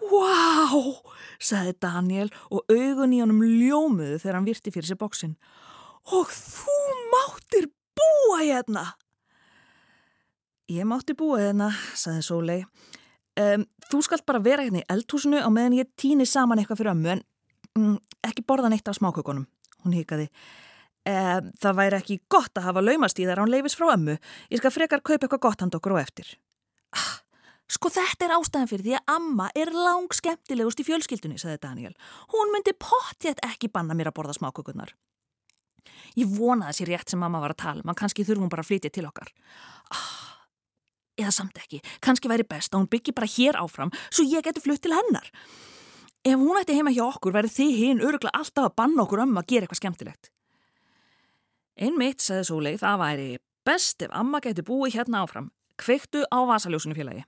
Wow, 0.00 1.02
sagði 1.38 1.76
Daniel 1.82 2.30
og 2.50 2.64
augun 2.72 3.14
í 3.16 3.20
honum 3.22 3.42
ljómuðu 3.44 4.20
þegar 4.22 4.38
hann 4.38 4.48
virti 4.48 4.72
fyrir 4.72 4.88
sér 4.88 5.00
bóksinn. 5.00 5.36
Og 6.16 6.30
þú 6.32 6.76
máttir 7.12 7.68
búa 7.96 8.40
hérna? 8.42 8.92
Ég 10.72 10.86
mátti 10.88 11.14
búa 11.18 11.42
hérna, 11.42 11.72
saði 11.94 12.24
Sólei. 12.26 12.62
Um, 13.36 13.66
þú 13.90 14.00
skalt 14.06 14.24
bara 14.28 14.40
vera 14.40 14.64
hérna 14.64 14.80
í 14.80 14.86
eldhúsinu 14.92 15.42
á 15.44 15.48
meðan 15.52 15.76
ég 15.76 15.90
týni 16.00 16.24
saman 16.24 16.62
eitthvað 16.62 16.80
fyrir 16.80 16.94
ömmu 16.94 17.10
en 17.12 17.20
um, 17.76 17.98
ekki 18.24 18.44
borða 18.48 18.70
neitt 18.72 18.88
af 18.88 18.96
smákökunum. 18.96 19.44
Hún 19.84 19.96
hikaði. 19.96 20.30
Um, 21.06 21.52
það 21.60 21.76
væri 21.78 21.98
ekki 22.00 22.16
gott 22.32 22.56
að 22.56 22.70
hafa 22.70 22.82
laumast 22.82 23.20
í 23.20 23.26
þar 23.28 23.44
án 23.44 23.52
leifis 23.52 23.76
frá 23.78 23.92
ömmu. 23.92 24.16
Ég 24.50 24.62
skal 24.62 24.72
frekar 24.74 25.04
kaupa 25.04 25.26
eitthvað 25.26 25.44
gott 25.44 25.62
hand 25.62 25.76
okkur 25.76 25.94
og 25.94 26.00
eftir. 26.00 26.32
Ah, 26.96 27.18
sko 27.70 27.92
þetta 27.92 28.26
er 28.26 28.36
ástæðan 28.38 28.70
fyrir 28.72 28.86
því 28.88 28.96
að 28.98 29.12
amma 29.18 29.50
er 29.54 29.72
lang 29.74 30.16
skemmtilegust 30.16 30.80
í 30.80 30.88
fjölskyldunni, 30.88 31.36
saði 31.42 31.60
Daniel. 31.62 31.92
Hún 32.32 32.54
myndi 32.54 32.72
pottjætt 32.72 33.44
ekki 33.44 33.68
banna 33.68 33.94
mér 33.98 34.10
að 34.14 34.16
borða 34.18 34.38
smákökunar. 34.38 34.96
Ég 36.16 36.32
vonaði 36.32 36.72
að 36.72 36.78
sér 36.78 36.90
rétt 36.94 37.12
sem 37.12 37.20
mamma 37.20 37.42
var 37.42 37.52
að 37.52 37.60
tala, 37.60 37.84
mann 37.84 37.98
kannski 37.98 38.24
þurfum 38.24 38.48
bara 38.48 38.64
að 38.64 38.70
flytja 38.72 38.90
til 38.96 39.04
okkar. 39.04 39.28
Ah, 39.92 40.15
eða 41.16 41.32
samt 41.34 41.58
ekki, 41.60 41.82
kannski 42.04 42.30
væri 42.30 42.46
best 42.48 42.74
að 42.74 42.82
hún 42.82 42.90
byggi 42.92 43.14
bara 43.16 43.30
hér 43.30 43.58
áfram 43.60 43.92
svo 44.08 44.26
ég 44.28 44.44
geti 44.46 44.62
flutt 44.64 44.82
til 44.84 44.94
hennar. 44.96 45.28
Ef 46.26 46.40
hún 46.40 46.58
ætti 46.58 46.74
heima 46.74 46.94
hjá 46.94 47.04
okkur 47.06 47.34
verði 47.36 47.52
þið 47.54 47.76
hinn 47.80 48.02
öruglega 48.02 48.34
alltaf 48.34 48.70
að 48.70 48.76
banna 48.80 49.04
okkur 49.04 49.22
um 49.22 49.36
að 49.38 49.52
gera 49.52 49.66
eitthvað 49.66 49.82
skemmtilegt. 49.82 50.32
Einmitt, 51.76 52.24
sagði 52.24 52.48
Sólei, 52.48 52.74
það 52.80 53.00
væri 53.02 53.30
best 53.66 54.02
ef 54.02 54.12
amma 54.16 54.40
geti 54.42 54.64
búið 54.66 54.96
hérna 54.98 55.22
áfram. 55.22 55.50
Kveiktu 55.76 56.24
á 56.32 56.38
vasaljósinu 56.48 56.96
félagi. 56.96 57.26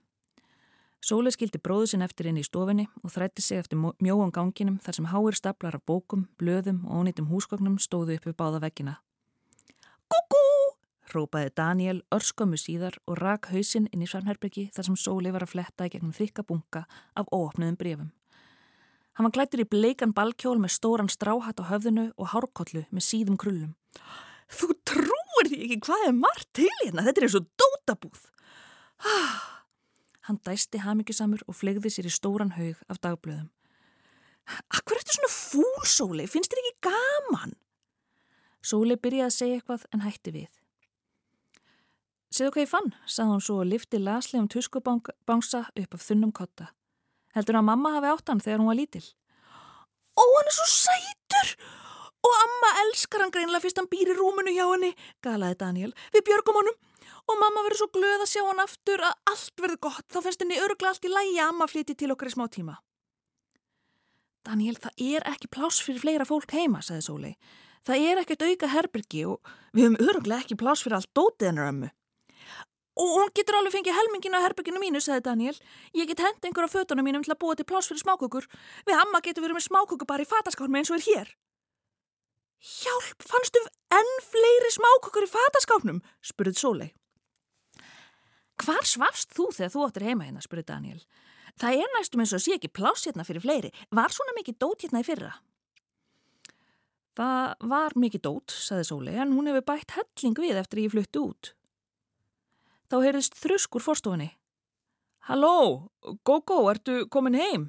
Sóli 1.05 1.31
skildi 1.31 1.61
bróðu 1.62 1.93
sinn 1.93 2.02
eftir 2.02 2.26
inn 2.26 2.40
í 2.40 2.46
stofinni 2.46 2.88
og 3.05 3.12
þrætti 3.14 3.44
sig 3.44 3.61
eftir 3.62 3.79
mjóan 3.79 4.35
ganginum 4.35 4.81
þar 4.82 4.99
sem 4.99 5.11
háir 5.12 5.38
staplar 5.38 5.79
af 5.79 5.87
bókum, 5.87 6.26
blöðum 6.40 6.82
og 6.88 7.05
ónýtum 7.05 7.31
húsgögnum 7.31 7.79
stóðu 7.79 8.19
upp 8.19 8.26
við 8.26 8.38
báða 8.40 8.64
veggina. 8.67 8.99
Kúkú! 10.11 10.57
Rópaði 11.15 11.50
Daniel 11.57 11.99
örskömmu 12.15 12.59
síðar 12.61 12.99
og 13.09 13.19
rak 13.21 13.49
hausinn 13.53 13.88
inn 13.93 14.05
í 14.05 14.09
Svarnherbyggi 14.09 14.69
þar 14.77 14.88
sem 14.88 14.99
Sóli 15.00 15.33
var 15.35 15.45
að 15.47 15.55
fletta 15.55 15.88
í 15.88 15.93
gegnum 15.95 16.15
þykka 16.17 16.45
bunga 16.49 16.85
af 17.17 17.31
óopnuðum 17.33 17.79
brefum. 17.81 18.11
Hann 19.19 19.27
var 19.27 19.35
glættur 19.35 19.65
í 19.65 19.69
bleikan 19.69 20.15
balkjól 20.15 20.61
með 20.62 20.77
stóran 20.77 21.11
stráhatt 21.11 21.59
á 21.59 21.69
höfðinu 21.71 22.11
og 22.15 22.33
hárkollu 22.35 22.85
með 22.95 23.07
síðum 23.09 23.38
krullum. 23.41 23.73
Þú 24.47 24.69
trúir 24.87 25.50
því 25.50 25.61
ekki 25.67 25.79
hvað 25.88 26.05
er 26.07 26.17
margt 26.17 26.49
til 26.57 26.71
hérna, 26.83 27.05
þetta 27.09 27.21
er 27.21 27.27
eins 27.27 27.38
og 27.41 27.49
dótabúð. 27.59 28.21
Ah! 29.03 29.59
Hann 30.29 30.38
dæsti 30.45 30.83
hamingjusamur 30.85 31.43
og 31.49 31.57
flegði 31.57 31.91
sér 31.91 32.07
í 32.07 32.12
stóran 32.12 32.55
haug 32.55 32.79
af 32.93 33.00
dagblöðum. 33.00 33.49
Akkur 34.71 35.00
ertu 35.00 35.17
svona 35.17 35.33
fúl, 35.33 35.85
Sóli? 35.88 36.29
Finnst 36.29 36.53
þér 36.53 36.62
ekki 36.62 36.88
gaman? 36.88 37.57
Sóli 38.65 38.97
byrjaði 39.00 39.27
að 39.27 39.37
segja 39.37 39.59
eitthvað 39.59 39.87
en 39.93 40.05
hætti 40.05 40.35
við. 40.35 40.50
Segðu 42.28 42.52
hvað 42.54 42.64
ég 42.64 42.70
fann, 42.70 42.90
sagði 43.08 43.32
hún 43.32 43.44
svo 43.44 43.61
og 43.62 43.68
lifti 43.70 44.00
laslegum 44.02 44.49
tuskubangsa 44.52 45.62
upp 45.73 45.94
af 45.97 46.04
þunnum 46.04 46.32
kotta. 46.37 46.73
Heldur 47.37 47.61
að 47.61 47.68
mamma 47.70 47.94
hafi 47.97 48.11
átt 48.12 48.32
hann 48.32 48.42
þegar 48.44 48.61
hún 48.61 48.68
var 48.68 48.78
lítil? 48.78 49.04
Ó, 50.18 50.23
hann 50.23 50.50
er 50.50 50.56
svo 50.56 50.66
sætur! 50.73 51.54
Og 52.28 52.35
amma 52.42 52.73
elskar 52.82 53.23
hann 53.23 53.32
greinlega 53.32 53.62
fyrst 53.62 53.78
hann 53.80 53.88
býr 53.88 54.11
í 54.12 54.16
rúmunu 54.18 54.52
hjá 54.52 54.66
henni, 54.66 54.90
galaði 55.25 55.58
Daniel. 55.62 55.92
Við 56.12 56.26
björgum 56.28 56.58
honum 56.61 56.76
og 57.28 57.40
mamma 57.40 57.62
verður 57.64 57.82
svo 57.82 57.88
glöð 57.94 58.25
að 58.25 58.30
sjá 58.32 58.42
hann 58.44 58.62
aftur 58.62 59.04
að 59.04 59.32
allt 59.32 59.62
verður 59.62 59.80
gott, 59.88 60.06
þá 60.12 60.18
finnst 60.25 60.42
henni 60.44 60.61
öruglega 60.61 60.92
allt 60.92 61.08
í 61.08 61.12
lægi 61.12 61.38
að 61.38 61.52
amma 61.52 61.68
flyti 61.70 61.97
til 61.97 62.11
okkar 62.12 62.30
í 62.30 62.35
smá 62.35 62.44
tíma. 62.52 62.76
Daniel, 64.49 64.76
það 64.80 65.02
er 65.04 65.28
ekki 65.28 65.50
pláss 65.52 65.80
fyrir 65.85 66.02
fleira 66.02 66.26
fólk 66.28 66.52
heima, 66.56 66.80
sagði 66.85 67.04
Sólei. 67.04 67.32
Það 67.87 68.04
er 68.11 68.20
ekkert 68.23 68.44
auka 68.49 68.70
herbyrgi 68.73 69.25
og 69.28 69.52
við 69.76 69.87
höfum 69.87 70.00
öruglega 70.08 70.44
ekki 70.44 70.58
pláss 70.61 70.85
fyrir 70.85 70.99
allt 70.99 71.12
dótið 71.16 71.50
hennar 71.50 71.70
ömmu. 71.73 71.90
Og 72.99 73.11
hún 73.14 73.35
getur 73.37 73.59
alveg 73.59 73.76
fengið 73.76 73.95
helmingina 73.95 74.40
á 74.43 74.45
herbyrginu 74.49 74.81
mínu, 74.83 75.00
sagði 75.02 75.28
Daniel. 75.28 75.59
Ég 75.95 76.09
get 76.11 76.23
henda 76.25 76.49
einhverja 76.49 76.73
fötunum 76.73 77.07
mínum 77.07 77.23
til 77.23 77.35
að 77.35 77.43
búa 77.45 77.55
til 77.55 77.67
pláss 77.69 77.90
fyrir 77.90 78.02
smákökur. 78.02 78.49
Við 78.88 78.99
amma 78.99 79.21
getur 79.23 79.45
verið 79.47 79.61
með 79.61 79.69
smákökur 79.69 80.09
bara 80.11 80.26
í 80.26 80.28
fataskálmi 80.28 80.81
eins 80.81 80.90
og 80.90 80.99
er 80.99 81.07
hér. 81.07 81.37
Hjálp, 82.59 83.23
fannstu 83.23 83.61
enn 83.95 84.14
fleiri 84.26 84.71
smákökur 84.75 85.28
í 85.28 85.31
fataskápnum? 85.31 86.00
spurðið 86.26 86.59
Sólei. 86.59 86.88
Hvar 88.59 88.83
svafst 88.83 89.31
þú 89.37 89.52
þegar 89.55 89.71
þú 89.75 89.85
áttir 89.87 90.07
heima 90.09 90.26
hérna, 90.26 90.43
spurði 90.43 90.67
Daniel. 90.67 91.02
Það 91.59 91.85
er 91.85 91.93
næstum 91.95 92.23
eins 92.25 92.35
og 92.35 92.43
sé 92.43 92.57
ekki 92.57 92.73
pláss 92.75 93.07
hérna 93.07 93.26
fyrir 93.26 93.45
fleiri. 93.45 93.71
Var 93.95 94.14
svona 94.14 94.35
mikið 94.35 94.59
dót 94.59 94.83
hérna 94.83 95.05
í 95.05 95.07
fyrra? 95.07 95.37
Það 97.19 97.55
var 97.71 97.95
mikið 97.99 98.25
dót, 98.26 98.55
saði 98.55 98.88
Sóli, 98.90 99.14
en 99.19 99.35
hún 99.35 99.50
hefur 99.50 99.64
bætt 99.71 99.95
helling 99.95 100.38
við 100.38 100.59
eftir 100.59 100.83
ég 100.83 100.93
fluttu 100.95 101.25
út. 101.31 101.52
Þá 102.88 102.97
heyrðist 103.04 103.37
þruskur 103.37 103.85
fórstofunni. 103.85 104.30
Halló, 105.28 105.90
Gógó, 106.25 106.62
ertu 106.71 107.02
komin 107.12 107.37
heim? 107.37 107.66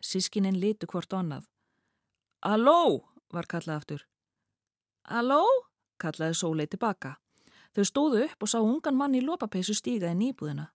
Sískininn 0.00 0.56
litu 0.60 0.88
hvort 0.88 1.12
onnað. 1.12 1.44
Halló, 2.40 3.04
var 3.32 3.48
kallað 3.50 3.76
aftur. 3.76 4.06
Halló, 5.04 5.42
kallaði 6.00 6.38
Sólei 6.40 6.66
tilbaka. 6.72 7.18
Þau 7.76 7.84
stóðu 7.84 8.24
upp 8.24 8.42
og 8.42 8.50
sá 8.50 8.58
ungan 8.64 8.96
mann 8.96 9.14
í 9.14 9.20
lopapeisu 9.22 9.76
stíga 9.76 10.10
inn 10.10 10.24
í 10.24 10.32
íbúðina. 10.32 10.70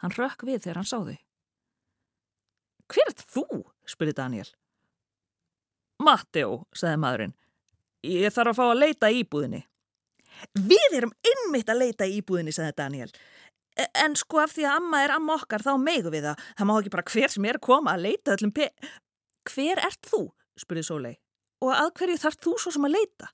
Hann 0.00 0.16
rökk 0.16 0.46
við 0.48 0.64
þegar 0.64 0.80
hann 0.80 0.88
sá 0.88 0.98
þau. 1.04 1.18
Hver 2.88 3.12
er 3.12 3.20
þú? 3.20 3.44
spurði 3.84 4.16
Daniel. 4.16 4.48
Matteo, 6.00 6.64
sagði 6.74 7.00
maðurinn. 7.04 7.36
Ég 8.04 8.32
þarf 8.32 8.54
að 8.54 8.58
fá 8.58 8.64
að 8.66 8.80
leita 8.80 9.12
íbúðinni. 9.12 9.62
Við 10.54 10.98
erum 10.98 11.14
innmitt 11.30 11.70
að 11.72 11.80
leita 11.82 12.08
í 12.08 12.18
íbúðinni, 12.20 12.54
sagði 12.54 12.76
Daniel. 12.80 13.10
E, 13.74 13.86
en 14.04 14.16
sko 14.18 14.42
af 14.44 14.54
því 14.54 14.66
að 14.68 14.80
amma 14.80 15.02
er 15.04 15.14
amma 15.14 15.38
okkar 15.38 15.64
þá 15.64 15.72
megu 15.82 16.12
við 16.14 16.28
það. 16.28 16.42
Það 16.58 16.68
má 16.70 16.74
ekki 16.78 16.94
bara 16.94 17.06
hver 17.14 17.34
sem 17.34 17.48
er 17.50 17.58
að 17.60 17.66
koma 17.68 17.94
að 17.94 18.04
leita 18.08 18.36
öllum 18.36 18.54
pe... 18.54 18.68
Hver 19.44 19.80
ert 19.84 20.08
þú? 20.08 20.26
spurði 20.58 20.84
Sólei. 20.86 21.14
Og 21.64 21.72
að 21.74 21.90
hverju 21.98 22.20
þarf 22.22 22.38
þú 22.44 22.52
svo 22.60 22.74
sem 22.74 22.86
að 22.88 22.94
leita? 22.96 23.30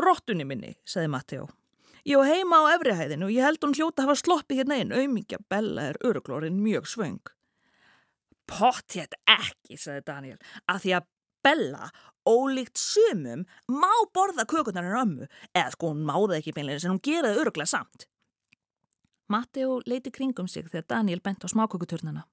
Rottunni 0.00 0.46
minni, 0.48 0.76
sagði 0.88 1.10
Matteo. 1.12 1.48
Ég 2.08 2.16
á 2.16 2.24
heima 2.24 2.62
á 2.64 2.72
efrihæðinu 2.78 3.28
og 3.28 3.34
ég 3.34 3.44
held 3.44 3.60
hún 3.64 3.76
hljóta 3.76 4.02
að 4.02 4.08
hafa 4.08 4.20
sloppið 4.22 4.62
hérna 4.62 4.78
inn. 4.80 4.94
Auðmingja 4.96 5.40
Bella 5.52 5.90
er 5.90 6.00
öruglórin 6.06 6.62
mjög 6.64 6.88
svöng. 6.88 7.32
Pottjætt 8.48 9.18
ekki, 9.28 9.76
sagði 9.76 10.06
Daniel, 10.08 10.38
að 10.70 10.86
því 10.86 10.94
að 10.96 11.08
Bella, 11.42 11.90
ólíkt 12.28 12.76
sumum, 12.76 13.46
má 13.68 13.92
borða 14.14 14.44
kökunar 14.44 14.84
en 14.84 14.98
ömmu, 15.02 15.28
eða 15.54 15.74
sko 15.74 15.92
hún 15.92 16.04
máði 16.08 16.40
ekki 16.40 16.54
beinlega 16.56 16.82
sem 16.82 16.92
hún 16.92 17.02
geraði 17.04 17.40
öruglega 17.40 17.70
samt. 17.72 18.06
Matteo 19.30 19.78
leiti 19.86 20.10
kringum 20.10 20.48
sig 20.48 20.66
þegar 20.66 20.88
Daniel 20.88 21.22
bent 21.24 21.44
á 21.44 21.48
smákökuturnana. 21.48 22.26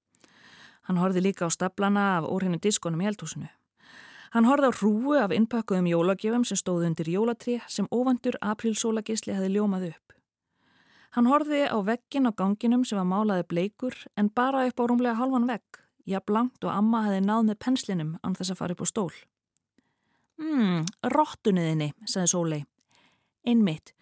Hann 0.89 0.97
horfi 0.97 1.21
líka 1.21 1.45
á 1.45 1.51
staplana 1.51 2.17
af 2.17 2.27
orðinu 2.27 2.59
diskonum 2.63 3.03
í 3.03 3.07
eldhúsinu. 3.11 3.49
Hann 4.33 4.47
horfi 4.47 4.67
á 4.67 4.73
hrúu 4.75 5.15
af 5.19 5.31
innpakkuðum 5.35 5.87
jólagjöfum 5.91 6.43
sem 6.47 6.59
stóðu 6.59 6.89
undir 6.89 7.09
jólatri 7.11 7.61
sem 7.67 7.87
óvandur 7.91 8.35
aprílsólagisli 8.41 9.35
hefði 9.35 9.53
ljómað 9.55 9.89
upp. 9.91 10.15
Hann 11.15 11.29
horfi 11.31 11.63
á 11.63 11.77
veggin 11.79 12.27
á 12.27 12.31
ganginum 12.35 12.83
sem 12.85 12.99
var 12.99 13.07
málaði 13.07 13.47
bleikur 13.47 13.95
en 14.17 14.29
bara 14.29 14.65
upp 14.67 14.81
á 14.81 14.83
rúmlega 14.89 15.19
halvan 15.21 15.47
vegg, 15.47 15.79
jafn 16.07 16.33
langt 16.33 16.63
og 16.63 16.71
amma 16.73 17.03
hefði 17.07 17.25
náð 17.25 17.43
með 17.49 17.59
penslinum 17.65 18.15
án 18.23 18.35
þess 18.37 18.53
að 18.53 18.59
fara 18.61 18.75
upp 18.75 18.83
á 18.83 18.87
stól. 18.87 19.13
Hmm, 20.37 20.85
rottunniðinni, 21.13 21.91
sagði 22.05 22.31
Sólei. 22.31 22.59
Einmitt. 23.47 23.93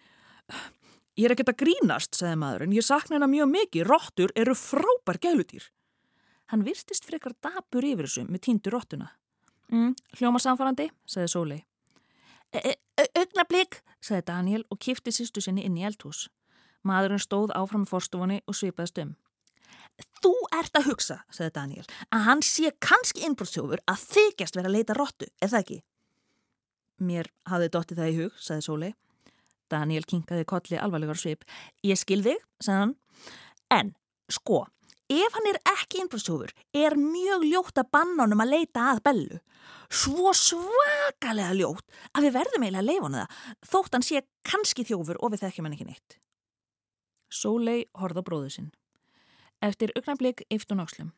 Ég 1.16 1.26
er 1.26 1.32
ekkert 1.32 1.54
að 1.54 1.62
grínast, 1.62 2.16
sagði 2.18 2.36
maðurinn. 2.42 2.74
Ég 2.76 2.84
sakna 2.84 3.16
hennar 3.16 3.32
mjög 3.32 3.48
mikið. 3.54 3.86
Rottur 3.88 4.34
eru 4.36 4.54
frábær 4.58 5.18
gælutýr. 5.22 5.70
Hann 6.52 6.66
virstist 6.66 7.06
frekar 7.08 7.34
dapur 7.42 7.86
yfir 7.86 8.06
þessu 8.06 8.26
með 8.28 8.44
týndu 8.46 8.70
rottuna. 8.74 9.08
Mm, 9.72 9.96
hljóma 10.20 10.38
samfarrandi, 10.42 10.90
sagði 11.08 11.32
Sólei. 11.32 11.60
Ögnablík, 13.16 13.80
sagði 13.98 14.26
Daniel 14.28 14.64
og 14.70 14.78
kifti 14.78 15.14
sýstu 15.14 15.42
sinni 15.42 15.64
inn 15.66 15.78
í 15.80 15.86
eldhús. 15.88 16.28
Maðurinn 16.86 17.22
stóð 17.22 17.54
áfram 17.56 17.86
í 17.86 17.90
forstofunni 17.90 18.42
og 18.46 18.54
svipaðist 18.54 19.00
um. 19.02 19.16
Þú 19.96 20.32
ert 20.52 20.76
að 20.76 20.90
hugsa, 20.90 21.16
sagði 21.32 21.52
Daniel, 21.56 21.84
að 22.12 22.24
hann 22.26 22.42
sé 22.44 22.72
kannski 22.84 23.24
innbrottsjófur 23.24 23.80
að 23.88 24.04
þykjast 24.12 24.58
vera 24.58 24.70
að 24.70 24.76
leita 24.76 24.96
rottu, 24.96 25.28
er 25.40 25.52
það 25.52 25.62
ekki? 25.62 25.78
Mér 27.06 27.28
hafði 27.48 27.72
dottið 27.72 28.00
það 28.00 28.10
í 28.10 28.16
hug, 28.20 28.38
sagði 28.40 28.66
Sólei. 28.66 28.92
Daniel 29.72 30.06
kinkaði 30.06 30.46
kolli 30.48 30.78
alvarlegar 30.80 31.18
svip. 31.20 31.44
Ég 31.84 31.98
skil 32.00 32.22
þig, 32.24 32.42
sagði 32.62 32.82
hann. 32.82 32.94
En, 33.76 33.92
sko, 34.32 34.62
ef 35.12 35.36
hann 35.36 35.50
er 35.50 35.58
ekki 35.72 36.00
innbrúðsjófur, 36.02 36.54
er 36.76 36.96
mjög 37.00 37.46
ljótt 37.50 37.82
að 37.82 37.90
banna 37.96 38.24
honum 38.24 38.44
að 38.44 38.52
leita 38.54 38.86
að 38.92 39.02
bellu. 39.08 39.40
Svo 39.86 40.32
svakalega 40.34 41.54
ljótt 41.56 42.00
að 42.12 42.26
við 42.26 42.36
verðum 42.38 42.64
eiginlega 42.66 42.82
að 42.82 42.90
leifa 42.90 43.06
honu 43.06 43.20
það, 43.22 43.42
þótt 43.72 43.96
hann 43.96 44.06
sé 44.06 44.24
kannski 44.46 44.86
þjófur 44.86 45.20
og 45.20 45.34
við 45.34 45.44
þekkjum 45.44 45.68
hann 45.68 45.76
ekki 45.76 45.88
neitt. 45.90 46.18
Sólei 47.30 47.78
horða 47.98 48.24
bróðu 48.26 48.52
sinn. 48.54 48.72
Eftir 49.66 49.92
augnablík 49.98 50.44
yftur 50.52 50.78
nákslum. 50.78 51.12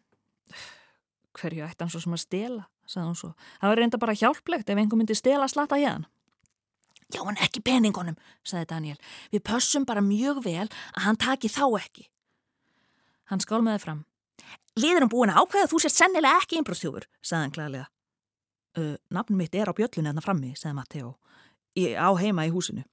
Hverju 1.36 1.66
ætti 1.66 1.84
hann 1.84 1.92
svo 1.92 2.00
sem 2.02 2.14
að 2.16 2.22
stela, 2.24 2.68
sagði 2.88 3.08
hún 3.10 3.18
svo. 3.18 3.32
Það 3.60 3.72
var 3.72 3.80
reynda 3.82 4.00
bara 4.00 4.16
hjálplegt 4.16 4.70
ef 4.70 4.80
einhver 4.80 5.00
myndi 5.00 5.16
stela 5.18 5.48
slata 5.50 5.78
hérna. 5.78 6.08
Já, 7.08 7.22
en 7.24 7.38
ekki 7.40 7.62
peningunum, 7.64 8.18
sagði 8.44 8.68
Daniel. 8.68 8.98
Við 9.32 9.44
pössum 9.48 9.86
bara 9.88 10.04
mjög 10.04 10.42
vel 10.44 10.66
að 10.66 11.04
hann 11.06 11.20
taki 11.20 11.48
þá 11.48 11.64
ekki. 11.78 12.08
Hann 13.32 13.40
skálmaði 13.44 13.80
fram. 13.84 14.02
Við 14.78 14.98
erum 14.98 15.12
búin 15.12 15.32
að 15.32 15.40
ákveða 15.42 15.70
þú 15.72 15.80
sér 15.82 15.94
sennilega 15.94 16.42
ekki 16.42 16.60
einbrúðstjófur, 16.60 17.08
sagði 17.24 17.46
hann 17.46 17.54
glæðilega. 17.56 17.88
Uh, 18.78 18.94
nafnum 19.10 19.40
mitt 19.40 19.56
er 19.56 19.72
á 19.72 19.74
bjöllunni 19.74 20.12
þarna 20.12 20.24
frammi, 20.24 20.52
sagði 20.56 20.76
Matteo. 20.76 21.14
Á 21.96 22.08
heima 22.20 22.44
í 22.46 22.52
húsinu. 22.52 22.84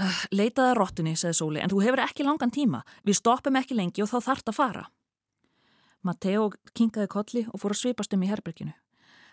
Uh, 0.00 0.20
leitaði 0.32 0.76
róttunni, 0.78 1.12
sagði 1.18 1.36
Sóli, 1.36 1.60
en 1.60 1.68
þú 1.68 1.82
hefur 1.84 2.00
ekki 2.00 2.24
langan 2.24 2.52
tíma. 2.54 2.80
Við 3.04 3.18
stoppum 3.18 3.58
ekki 3.60 3.76
lengi 3.76 4.00
og 4.00 4.08
þá 4.08 4.30
þart 4.30 4.52
að 4.52 4.56
fara. 4.56 4.84
Matteo 6.00 6.46
kinkaði 6.72 7.10
kolli 7.12 7.42
og 7.50 7.60
fór 7.60 7.74
að 7.74 7.80
svipast 7.82 8.16
um 8.16 8.24
í 8.24 8.30
herberginu. 8.30 8.72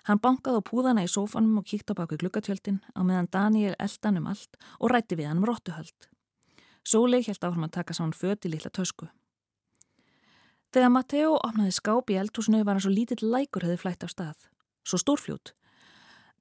Hann 0.08 0.20
bankaði 0.24 0.60
á 0.60 0.68
púðana 0.68 1.06
í 1.08 1.12
sófanum 1.12 1.62
og 1.62 1.68
kíkti 1.68 1.96
á 1.96 2.00
baku 2.00 2.18
glukkatjöldin 2.20 2.82
á 2.96 3.00
meðan 3.04 3.32
Daniel 3.32 3.76
eldan 3.80 4.20
um 4.20 4.28
allt 4.28 4.60
og 4.80 4.92
rætti 4.92 5.16
við 5.20 5.30
hann 5.32 5.40
um 5.40 5.48
róttuhöld. 5.48 6.10
Sólei 6.84 7.24
held 7.24 7.44
áfram 7.44 7.68
að 7.68 7.76
taka 7.80 7.96
sá 7.96 8.04
hann 8.04 8.16
föti 8.16 8.52
lilla 8.52 8.72
tösku. 8.72 9.08
Þegar 10.72 10.92
Matteo 10.92 11.36
opnaði 11.40 11.76
skáp 11.76 12.12
í 12.12 12.20
eldhúsinu 12.20 12.64
var 12.64 12.76
hann 12.76 12.84
svo 12.84 12.92
lítill 12.92 13.24
lækur 13.24 13.64
hefði 13.68 13.80
flætt 13.84 14.04
af 14.04 14.12
stað. 14.12 14.48
Svo 14.88 15.00
stórfljót. 15.00 15.54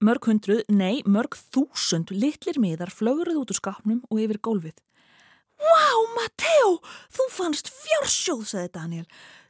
Mörg 0.05 0.27
hundruð, 0.29 0.61
nei, 0.69 1.01
mörg 1.09 1.39
þúsund 1.55 2.11
litlir 2.13 2.59
miðar 2.61 2.91
flöguruð 2.93 3.39
út 3.41 3.53
úr 3.55 3.57
skápnum 3.57 4.03
og 4.11 4.21
yfir 4.21 4.41
gólfið. 4.45 4.77
Vá, 5.57 5.65
wow, 5.65 6.03
Matteo, 6.19 6.73
þú 7.17 7.25
fannst 7.33 7.71
fjársjóð, 7.73 8.43
sagði 8.45 8.73
Daniel. 8.75 9.07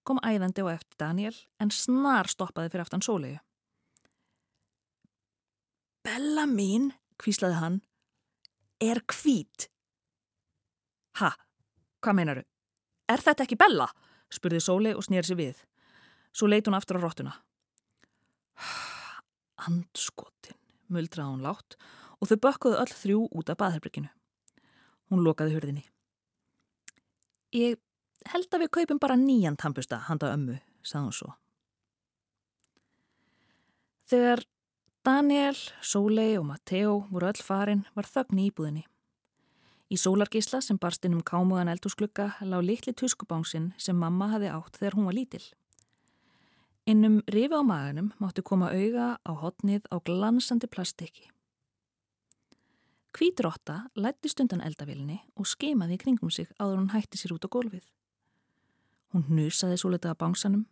kom 0.07 0.21
æðandi 0.23 0.63
á 0.63 0.75
eftir 0.75 0.99
Daniel 1.03 1.35
en 1.61 1.73
snar 1.75 2.31
stoppaði 2.31 2.71
fyrir 2.73 2.87
aftan 2.87 3.03
Sólegu. 3.03 3.41
Bella 6.07 6.47
mín, 6.47 6.93
kvíslaði 7.19 7.59
hann, 7.59 7.79
er 8.79 9.01
hvít. 9.11 9.67
Ha, 11.19 11.33
hvað 11.99 12.19
meinaru? 12.19 12.45
Er 13.11 13.23
þetta 13.23 13.47
ekki 13.47 13.59
Bella? 13.59 13.89
spurði 14.31 14.61
Sólei 14.63 14.95
og 14.95 15.03
snýr 15.07 15.27
sér 15.27 15.39
við. 15.41 15.65
Svo 16.37 16.49
leit 16.51 16.69
hún 16.69 16.77
aftur 16.77 16.99
á 16.99 17.01
róttuna. 17.01 17.33
Andskotin, 19.67 20.59
muldraði 20.93 21.33
hún 21.33 21.47
látt 21.47 21.79
og 22.21 22.29
þau 22.29 22.39
bökkuðu 22.45 22.81
öll 22.83 22.93
þrjú 22.93 23.23
út 23.41 23.53
af 23.53 23.61
baðherbyrginu. 23.63 24.11
Hún 25.09 25.25
lokaði 25.25 25.57
hurðinni. 25.57 25.87
Ég 27.57 27.81
held 28.33 28.53
að 28.53 28.67
við 28.67 28.73
kaupum 28.77 29.01
bara 29.01 29.17
nýjan 29.17 29.57
tampusta 29.57 30.03
handa 30.09 30.33
ömmu, 30.35 30.59
sagði 30.85 31.07
hún 31.07 31.17
svo. 31.17 31.33
Þegar 34.07 34.45
Daniel, 35.07 35.57
Sólei 35.83 36.37
og 36.37 36.49
Matteo 36.49 36.99
voru 37.11 37.31
öll 37.31 37.43
farin 37.43 37.87
var 37.95 38.09
þögn 38.11 38.43
í 38.43 38.49
íbúðinni. 38.51 38.83
Í 39.87 39.97
sólargísla 40.03 40.59
sem 40.63 40.81
barst 40.83 41.05
inn 41.07 41.15
um 41.15 41.23
kámuðan 41.23 41.71
eldúsglugga 41.71 42.33
lág 42.43 42.65
litli 42.67 42.93
tuskubánsinn 42.93 43.71
sem 43.79 43.97
mamma 43.97 44.33
hafi 44.33 44.51
átt 44.51 44.81
þegar 44.81 44.99
hún 44.99 45.07
var 45.07 45.15
lítil. 45.15 45.45
Innum 46.87 47.19
rifi 47.27 47.51
á 47.51 47.67
maganum 47.67 48.13
máttu 48.23 48.45
koma 48.47 48.69
auga 48.71 49.19
á 49.19 49.33
hotnið 49.35 49.89
á 49.91 49.99
glansandi 50.07 50.69
plastikki. 50.71 51.25
Kvítrotta 53.11 53.89
lætti 53.99 54.31
stundan 54.31 54.63
eldavílinni 54.63 55.17
og 55.35 55.49
skemaði 55.51 55.97
í 55.97 56.03
kringum 56.05 56.31
sig 56.31 56.47
áður 56.63 56.79
hún 56.85 56.93
hætti 56.95 57.19
sér 57.19 57.35
út 57.35 57.43
á 57.43 57.51
gólfið. 57.51 57.83
Hún 59.11 59.27
hnusaði 59.27 59.81
svo 59.83 59.91
litið 59.91 60.13
að 60.13 60.21
bánsanum, 60.23 60.63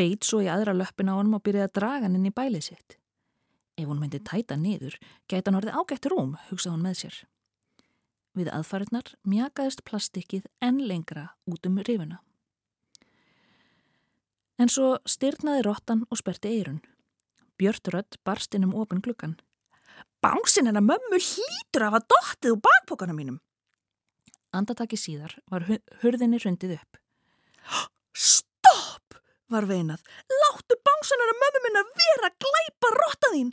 beit 0.00 0.24
svo 0.24 0.40
í 0.40 0.48
aðra 0.48 0.72
löppin 0.72 1.12
á 1.12 1.20
honum 1.20 1.36
og 1.36 1.44
byrjaði 1.44 1.68
að 1.68 1.76
draga 1.82 2.06
hann 2.06 2.16
inn 2.16 2.32
í 2.32 2.32
bælið 2.32 2.66
sitt. 2.70 2.96
Ef 3.76 3.84
hún 3.92 4.00
myndi 4.00 4.24
tæta 4.24 4.56
niður, 4.56 4.96
gæti 5.28 5.50
hann 5.50 5.60
orðið 5.60 5.76
ágætt 5.76 6.08
rúm, 6.08 6.36
hugsaði 6.48 6.78
hún 6.78 6.88
með 6.88 7.00
sér. 7.02 7.22
Við 8.40 8.54
aðfarinnar 8.56 9.16
mjakaðist 9.28 9.84
plastikkið 9.84 10.48
enn 10.64 10.80
lengra 10.80 11.34
út 11.44 11.68
um 11.68 11.82
rifuna. 11.84 12.22
En 14.60 14.68
svo 14.68 14.96
styrnaði 15.08 15.64
rottan 15.66 16.04
og 16.10 16.20
sperti 16.20 16.52
eirun. 16.52 16.82
Björt 17.58 17.88
rött 17.94 18.18
barst 18.26 18.54
inn 18.54 18.66
um 18.66 18.74
ofin 18.78 19.00
glukkan. 19.04 19.36
Bánsin 20.22 20.68
hennar 20.68 20.84
mömmu 20.84 21.18
hlýtur 21.18 21.86
af 21.88 21.98
að 21.98 22.08
dottið 22.12 22.54
úr 22.54 22.60
bakpókana 22.66 23.14
mínum. 23.16 23.40
Andataki 24.52 24.98
síðar 25.00 25.38
var 25.50 25.64
hurðinni 26.02 26.38
rundið 26.42 26.76
upp. 26.76 26.98
Stopp, 28.12 29.16
var 29.50 29.66
veinað. 29.70 30.04
Láttu 30.28 30.78
bánsin 30.84 31.22
hennar 31.24 31.40
mömmu 31.40 31.64
minna 31.64 31.84
vera 32.02 32.30
að 32.30 32.38
glæpa 32.44 32.92
rottaðín. 32.98 33.50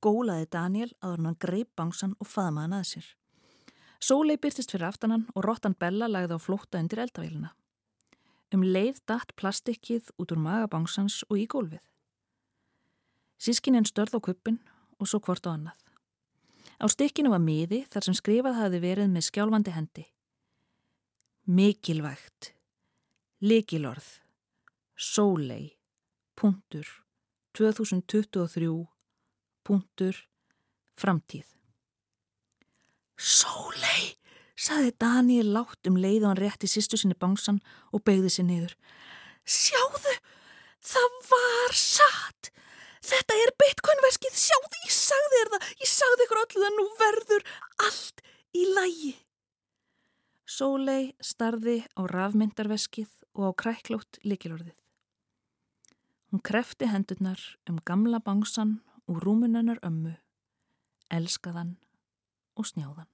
Gólaði 0.00 0.48
Daniel 0.52 0.90
að 1.04 1.16
hann 1.16 1.40
greip 1.40 1.70
bánsan 1.76 2.16
og 2.18 2.28
faðmaði 2.28 2.66
hann 2.66 2.78
að 2.80 2.86
sér. 2.90 3.08
Sólei 4.00 4.38
byrtist 4.40 4.72
fyrir 4.72 4.88
aftanan 4.88 5.26
og 5.34 5.44
rottan 5.44 5.76
Bella 5.76 6.08
lagði 6.08 6.36
á 6.36 6.40
flótta 6.40 6.80
undir 6.80 7.02
eldavélina. 7.04 7.52
Um 8.50 8.64
leið 8.66 8.98
datt 9.06 9.30
plastikkið 9.38 10.10
út 10.18 10.32
úr 10.34 10.40
magabánsans 10.42 11.20
og 11.28 11.38
í 11.38 11.46
gólfið. 11.50 11.84
Sískininn 13.40 13.86
störð 13.86 14.18
á 14.18 14.20
kuppin 14.20 14.58
og 14.98 15.08
svo 15.08 15.20
hvort 15.22 15.46
á 15.46 15.54
annað. 15.54 15.78
Á 16.80 16.86
stykkinu 16.90 17.30
var 17.30 17.42
miði 17.44 17.84
þar 17.92 18.08
sem 18.08 18.16
skrifað 18.16 18.58
hafi 18.58 18.80
verið 18.82 19.12
með 19.12 19.26
skjálfandi 19.28 19.74
hendi. 19.74 20.04
Mikilvægt, 21.50 22.52
likilorð, 23.40 24.08
sólei, 24.96 25.76
punktur, 26.36 26.88
2023, 27.56 28.70
punktur, 29.64 30.20
framtíð. 31.00 31.46
Sólei, 33.20 34.16
saði 34.60 34.92
Daniel 35.00 35.52
látt 35.54 35.88
um 35.88 35.96
leið 36.00 36.24
og 36.24 36.32
hann 36.32 36.42
rétti 36.42 36.68
sýstu 36.68 36.98
sinni 37.00 37.16
bánsan 37.16 37.62
og 37.94 38.04
beigði 38.04 38.32
sér 38.34 38.48
niður. 38.48 38.74
Sjáðu, 39.48 40.16
það 40.84 41.16
var 41.30 41.76
satt. 41.78 42.50
Þetta 43.00 43.38
er 43.42 43.54
bitcoinverskið, 43.58 44.36
sjáðu, 44.36 44.82
ég 44.84 44.92
sagði 44.92 45.38
þér 45.38 45.52
það, 45.54 45.70
ég 45.80 45.90
sagði 45.90 46.26
ykkur 46.26 46.42
öllu 46.42 46.64
það, 46.64 46.76
nú 46.76 46.86
verður 47.00 47.46
allt 47.86 48.22
í 48.52 48.66
lægi. 48.76 49.14
Sólei 50.50 51.14
starði 51.24 51.78
á 51.96 52.00
rafmyndarveskið 52.10 53.10
og 53.38 53.48
á 53.48 53.50
kræklót 53.62 54.20
likilorðið. 54.26 54.76
Hún 56.30 56.42
krefti 56.46 56.90
hendurnar 56.90 57.40
um 57.70 57.80
gamla 57.86 58.20
bánsan 58.22 58.76
úr 59.10 59.24
rúmunennar 59.24 59.80
ömmu, 59.86 60.12
elskaðan 61.10 61.78
og 62.54 62.68
snjáðan. 62.68 63.08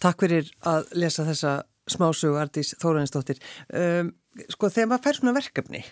Takk 0.00 0.24
fyrir 0.24 0.48
að 0.64 0.88
lesa 0.96 1.26
þessa 1.28 1.54
smásögu 1.90 2.38
Ardís 2.40 2.72
Þóraðinsdóttir. 2.80 3.40
Um, 3.74 4.14
sko 4.52 4.70
þegar 4.72 4.92
maður 4.92 5.04
fær 5.06 5.18
svona 5.18 5.36
verkefni 5.36 5.82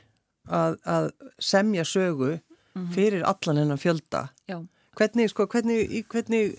að, 0.48 0.78
að 0.88 1.10
semja 1.42 1.84
sögu 1.88 2.32
mhm. 2.38 2.90
fyrir 2.94 3.26
allan 3.28 3.62
hennan 3.62 3.80
fjölda, 3.80 4.28
Já. 4.48 4.60
hvernig, 4.98 5.32
sko, 5.32 5.48
hvernig, 5.50 6.06
hvernig 6.12 6.56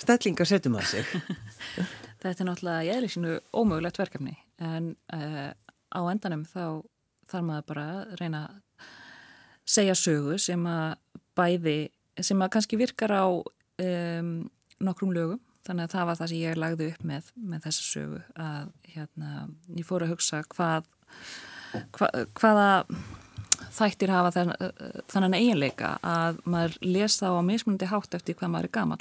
stellingar 0.00 0.48
setur 0.48 0.74
maður 0.74 0.96
sig? 0.96 1.16
Þetta 2.22 2.42
er 2.42 2.48
náttúrulega, 2.48 2.86
ég 2.88 2.96
er 2.98 3.04
líka 3.06 3.36
ómögulegt 3.54 4.00
verkefni 4.00 4.34
en 4.58 4.94
uh, 5.14 5.52
á 5.54 6.00
endanum 6.10 6.42
þá 6.48 6.82
þarf 7.28 7.44
maður 7.46 7.68
bara 7.68 7.84
að 7.92 8.16
reyna 8.18 8.40
að 8.48 8.88
segja 9.68 9.94
sögu 9.98 10.38
sem 10.40 10.64
að 10.66 10.96
bæði, 11.38 11.78
sem 12.18 12.40
að 12.42 12.50
kannski 12.56 12.78
virkar 12.80 13.14
á 13.14 13.26
um, 13.28 14.32
nokkrum 14.82 15.12
lögum 15.14 15.42
þannig 15.68 15.84
að 15.84 15.94
það 15.94 16.08
var 16.08 16.18
það 16.18 16.32
sem 16.32 16.42
ég 16.42 16.58
lagði 16.58 16.88
upp 16.92 17.06
með 17.10 17.30
með 17.52 17.64
þessa 17.68 17.86
sögu 17.86 18.20
að 18.40 18.72
hérna, 18.94 19.32
ég 19.76 19.88
fór 19.88 20.04
að 20.04 20.12
hugsa 20.14 20.42
hvað 20.54 20.90
hva, 21.98 22.08
hvaða 22.38 22.68
þættir 23.74 24.12
hafa 24.12 24.32
þann, 24.34 24.52
þannig 25.10 25.38
eiginleika 25.42 25.92
að 26.06 26.40
maður 26.48 26.78
lesa 26.86 27.32
á 27.34 27.40
mismunandi 27.44 27.88
hátt 27.90 28.16
eftir 28.16 28.38
hvað 28.38 28.54
maður 28.54 28.70
er 28.70 28.76
gamal 28.78 29.00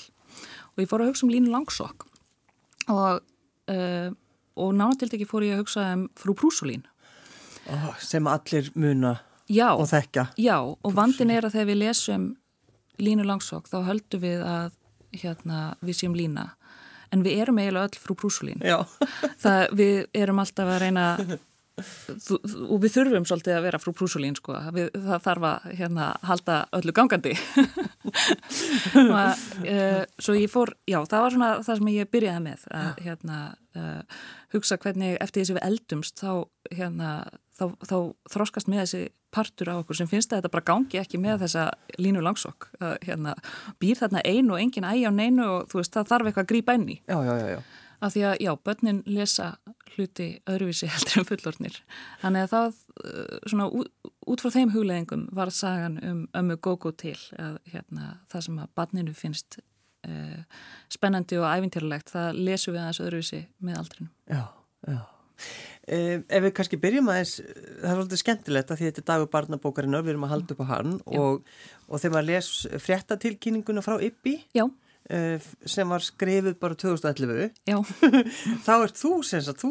og 0.77 0.83
ég 0.83 0.89
fór 0.91 1.03
að 1.03 1.11
hugsa 1.11 1.25
um 1.25 1.33
Línu 1.33 1.51
Langsokk. 1.53 2.05
Og, 2.87 3.23
uh, 3.71 4.09
og 4.55 4.75
náttúrulega 4.77 5.27
fór 5.27 5.45
ég 5.47 5.57
að 5.57 5.63
hugsa 5.63 5.87
um 5.95 6.05
frú 6.15 6.35
Prúsulín 6.37 6.85
oh, 7.67 7.89
sem 7.99 8.27
allir 8.31 8.69
muna 8.79 9.17
já, 9.51 9.73
og 9.73 9.89
þekka 9.91 10.29
Já, 10.39 10.57
og 10.63 10.93
vandin 10.95 11.33
er 11.33 11.47
að 11.47 11.57
þegar 11.57 11.71
við 11.71 11.81
lesum 11.81 12.27
Línu 13.03 13.27
Langsokk 13.27 13.67
þá 13.71 13.81
höldum 13.89 14.23
við 14.23 14.45
að 14.45 14.71
hérna, 15.17 15.59
við 15.83 15.99
séum 15.99 16.15
lína 16.17 16.47
en 17.11 17.25
við 17.25 17.43
erum 17.43 17.61
eiginlega 17.61 17.89
öll 17.89 18.01
frú 18.03 18.17
Prúsulín 18.19 18.63
það 19.43 19.61
við 19.79 19.99
erum 20.17 20.43
alltaf 20.43 20.73
að 20.73 20.81
reyna 20.85 21.05
og 21.77 22.79
við 22.81 22.93
þurfum 22.95 23.25
svolítið 23.29 23.53
að 23.53 23.65
vera 23.67 23.79
frú 23.81 23.91
Prúsulín 23.93 24.37
sko. 24.37 24.55
við, 24.73 24.87
það 24.95 25.25
þarf 25.27 25.47
að 25.49 25.65
hérna, 25.77 26.07
halda 26.25 26.55
öllu 26.73 26.93
gangandi. 26.97 27.33
Og, 28.97 29.43
uh, 29.61 30.01
svo 30.17 30.33
ég 30.37 30.49
fór 30.49 30.73
já, 30.89 30.97
það 31.05 31.23
var 31.23 31.35
svona 31.35 31.51
það 31.67 31.81
sem 31.81 31.91
ég 31.93 32.09
byrjaði 32.15 32.43
með 32.47 32.65
að 32.79 33.03
hérna, 33.05 33.41
uh, 33.77 34.23
hugsa 34.55 34.79
hvernig 34.81 35.19
eftir 35.21 35.43
þessi 35.43 35.57
við 35.59 35.67
eldumst 35.69 36.23
þá, 36.23 36.31
hérna, 36.73 37.11
þá, 37.57 37.65
þá 37.89 37.97
þróskast 38.33 38.69
með 38.71 38.83
þessi 38.83 39.01
partur 39.33 39.71
af 39.71 39.81
okkur 39.83 39.99
sem 39.99 40.09
finnst 40.09 40.31
að 40.31 40.41
þetta 40.41 40.53
bara 40.53 40.67
gangi 40.69 41.01
ekki 41.01 41.19
með 41.21 41.43
þessa 41.45 41.65
línu 41.99 42.21
langsokk. 42.23 42.69
Hérna, 43.03 43.35
býr 43.81 43.99
þarna 43.99 44.23
einu 44.25 44.55
og 44.55 44.61
engin 44.61 44.87
ægi 44.87 45.09
á 45.09 45.11
neinu 45.13 45.49
og 45.55 45.67
þú 45.71 45.81
veist 45.81 45.97
það 45.97 46.13
þarf 46.13 46.29
eitthvað 46.29 46.45
að 46.45 46.53
grípa 46.53 46.77
enni 46.77 47.01
já, 47.03 47.17
já, 47.17 47.33
já, 47.41 47.47
já. 47.57 47.61
Af 47.97 48.13
því 48.13 48.23
að 48.29 48.41
já, 48.45 48.51
börnin 48.69 48.99
lesa 49.09 49.47
hluti 49.95 50.27
öðruvísi 50.49 50.89
heldur 50.93 51.21
en 51.21 51.29
fullornir 51.31 51.79
þannig 52.23 52.45
að 52.45 52.51
það, 52.53 52.81
uh, 53.03 53.39
svona 53.49 53.69
út 54.27 54.43
frá 54.43 54.53
þeim 54.53 54.73
hugleðingum 54.75 55.25
var 55.37 55.53
sagan 55.55 55.97
um 56.03 56.21
ömmu 56.37 56.59
gógó 56.61 56.93
til 56.93 57.17
að 57.39 57.57
hérna, 57.71 58.17
það 58.31 58.47
sem 58.47 58.61
að 58.61 58.73
barninu 58.77 59.15
finnst 59.17 59.59
uh, 59.59 60.41
spennandi 60.93 61.39
og 61.41 61.49
æfintýralegt 61.49 62.13
það 62.13 62.41
lesu 62.49 62.73
við 62.73 62.83
aðeins 62.83 63.03
öðruvísi 63.05 63.43
með 63.63 63.81
aldrinu 63.81 64.11
Já, 64.29 64.43
já 64.87 64.99
ef 65.87 66.41
við 66.43 66.51
kannski 66.57 66.79
byrjum 66.81 67.11
aðeins 67.13 67.37
það 67.39 67.91
er 67.91 67.95
svolítið 67.99 68.23
skemmtilegt 68.23 68.73
að 68.73 68.81
því 68.81 68.89
þetta 68.89 69.03
er 69.03 69.07
dagur 69.11 69.31
barnabókarinnar 69.31 70.03
við 70.03 70.15
erum 70.15 70.25
að 70.27 70.33
halda 70.33 70.55
upp 70.55 70.65
á 70.65 70.71
hann 70.73 70.97
og, 71.05 71.53
og 71.87 72.01
þegar 72.03 72.15
maður 72.17 72.29
les 72.31 72.49
fréttatilkynninguna 72.83 73.85
frá 73.85 73.95
Ippi 74.03 74.41
Já 74.57 74.65
Eh, 75.07 75.39
sem 75.63 75.87
var 75.87 76.03
skrifið 76.03 76.57
bara 76.59 76.75
2011 76.75 77.53
þá 78.65 78.71
er 78.75 78.91
þú, 78.91 79.11
senst 79.23 79.53
að 79.53 79.61
þú 79.61 79.69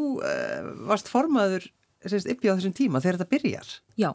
varst 0.88 1.10
formaður 1.12 1.66
semst, 2.00 2.30
yppi 2.32 2.48
á 2.48 2.56
þessum 2.56 2.72
tíma 2.76 3.02
þegar 3.04 3.18
þetta 3.18 3.32
byrjar 3.34 3.72
Já, 4.00 4.08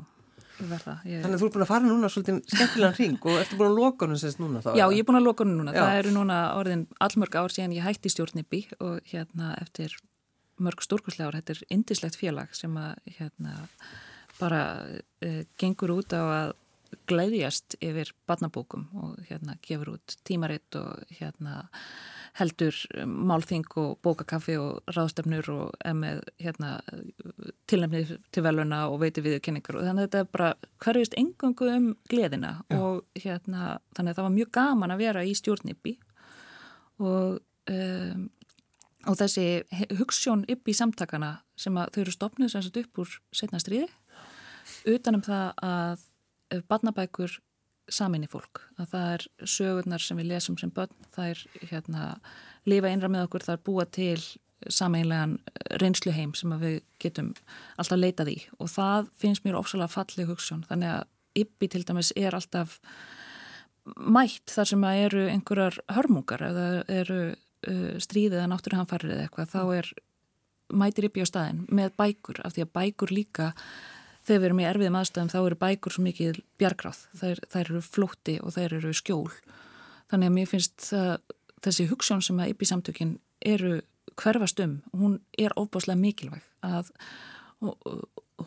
verða. 0.58 0.96
Ég... 1.06 1.22
Þannig 1.22 1.36
að 1.36 1.44
þú 1.44 1.50
ert 1.50 1.58
búin 1.58 1.66
að 1.68 1.70
fara 1.70 1.86
núna 1.92 2.10
svolítið 2.10 2.40
skemmtilegan 2.56 2.98
ring 2.98 3.28
og 3.30 3.38
ertu 3.38 3.60
búin 3.60 3.70
að 3.70 3.78
loka 3.84 4.10
hún 4.10 4.22
semst 4.24 4.42
núna 4.42 4.64
þá? 4.66 4.72
Já, 4.80 4.86
ég 4.88 5.04
er 5.04 5.10
búin 5.12 5.20
að 5.20 5.28
loka 5.28 5.46
hún 5.46 5.54
núna. 5.60 5.76
Já. 5.78 5.84
Það 5.84 6.00
eru 6.00 6.16
núna 6.16 6.40
orðin 6.58 6.84
allmörg 7.06 7.38
ár 7.38 7.54
síðan 7.54 7.78
ég 7.78 7.86
hætti 7.86 8.14
stjórnipi 8.16 8.64
og 8.80 9.14
hérna 9.14 9.54
eftir 9.62 9.94
mörg 10.62 10.84
stórkurslega 10.86 11.32
ár, 11.32 11.40
þetta 11.42 11.56
er 11.58 11.76
indislegt 11.78 12.20
félag 12.20 12.56
sem 12.58 12.76
að 12.80 13.14
hérna 13.18 13.68
bara 14.40 14.64
uh, 14.88 15.42
gengur 15.62 15.98
út 16.00 16.16
á 16.16 16.24
að 16.24 16.58
glæðjast 17.08 17.78
yfir 17.84 18.12
barnabókum 18.28 18.88
og 19.00 19.20
hérna 19.30 19.56
gefur 19.64 19.96
út 19.96 20.18
tímaritt 20.28 20.76
og 20.76 21.06
hérna 21.20 21.66
heldur 22.40 22.76
málþing 23.06 23.68
og 23.80 23.98
bókakaffi 24.04 24.56
og 24.60 24.94
ráðstefnur 24.96 25.50
og 25.52 25.88
með 25.98 26.22
hérna, 26.40 26.78
tilnæmni 27.68 28.18
til 28.32 28.44
veluna 28.46 28.86
og 28.92 29.02
veiti 29.04 29.24
viðkenningar 29.26 29.80
og 29.80 29.88
þannig 29.88 30.06
að 30.06 30.08
þetta 30.08 30.22
er 30.22 30.30
bara 30.38 30.52
hverjast 30.86 31.18
engungu 31.20 31.72
um 31.72 31.90
gleðina 32.12 32.54
Já. 32.62 32.78
og 32.80 33.02
hérna 33.20 33.74
þannig 33.98 34.14
að 34.14 34.20
það 34.20 34.28
var 34.28 34.38
mjög 34.38 34.54
gaman 34.60 34.96
að 34.96 35.04
vera 35.04 35.26
í 35.28 35.34
stjórnipi 35.38 35.98
og 37.02 37.42
um, 37.72 38.30
og 39.10 39.18
þessi 39.18 39.46
hugssjón 39.98 40.46
upp 40.52 40.70
í 40.70 40.76
samtakana 40.78 41.32
sem 41.60 41.78
að 41.78 41.96
þau 41.96 42.02
eru 42.04 42.16
stopnið 42.16 42.52
sem 42.54 42.66
sett 42.66 42.82
upp 42.84 43.02
úr 43.04 43.16
setna 43.36 43.62
stríði 43.62 43.90
utanum 44.90 45.24
það 45.26 45.48
að 45.66 46.06
barnabækur 46.70 47.40
saminni 47.92 48.30
fólk, 48.30 48.62
að 48.80 48.94
það 48.94 49.10
er 49.16 49.26
sögurnar 49.50 50.04
sem 50.04 50.20
við 50.20 50.30
lesum 50.32 50.58
sem 50.60 50.72
börn, 50.74 50.94
það 51.16 51.34
er 51.34 51.68
hérna, 51.72 52.06
lifa 52.70 52.92
einra 52.92 53.10
með 53.12 53.28
okkur, 53.28 53.46
það 53.48 53.58
er 53.58 53.64
búa 53.68 53.86
til 53.98 54.20
sameinlegan 54.72 55.38
reynsluheim 55.82 56.36
sem 56.38 56.54
við 56.62 56.78
getum 57.02 57.32
alltaf 57.82 57.98
leitað 58.00 58.36
í. 58.36 58.38
Og 58.62 58.70
það 58.72 59.10
finnst 59.18 59.46
mér 59.46 59.58
ofsalega 59.60 59.92
fallið 59.92 60.30
hugssjón, 60.32 60.66
þannig 60.70 60.94
að 60.94 61.42
yppi 61.42 61.72
til 61.72 61.84
dæmis 61.88 62.12
er 62.20 62.38
alltaf 62.38 62.78
mætt 63.98 64.54
þar 64.54 64.70
sem 64.70 64.84
að 64.86 65.04
eru 65.08 65.24
einhverjar 65.32 65.80
hörmungar 65.90 66.44
eða 66.52 66.66
eru 66.92 67.22
uh, 67.68 67.96
stríðið 68.02 68.44
að 68.44 68.52
náttúruhanfarið 68.54 69.16
eða 69.16 69.28
eitthvað, 69.28 69.52
þá 69.54 69.62
er 69.78 69.92
mætir 70.72 71.08
yppi 71.10 71.26
á 71.26 71.28
staðin 71.28 71.66
með 71.72 71.96
bækur, 72.00 72.40
af 72.46 72.56
því 72.56 72.66
að 72.66 72.74
bækur 72.78 73.14
líka 73.16 73.50
þegar 74.28 74.42
við 74.42 74.48
erum 74.48 74.62
í 74.62 74.68
erfiðum 74.70 74.98
aðstæðum 75.00 75.32
þá 75.34 75.40
eru 75.42 75.60
bækur 75.64 75.96
svo 75.96 76.06
mikið 76.06 76.42
bjargráð, 76.62 77.02
þær, 77.18 77.44
þær 77.52 77.64
eru 77.66 77.84
flótti 77.86 78.38
og 78.42 78.56
þær 78.56 78.78
eru 78.78 78.94
skjól. 78.96 79.32
Þannig 80.12 80.30
að 80.30 80.36
mér 80.38 80.50
finnst 80.52 80.86
það, 80.86 81.36
þessi 81.66 81.88
hugssjón 81.90 82.24
sem 82.26 82.42
að 82.44 82.54
yppi 82.54 82.70
samtökin 82.70 83.16
eru 83.42 83.80
hverfast 84.20 84.60
um, 84.62 84.80
hún 84.98 85.20
er 85.40 85.56
ofbáslega 85.58 86.00
mikilvæg 86.00 86.46
að 86.66 86.92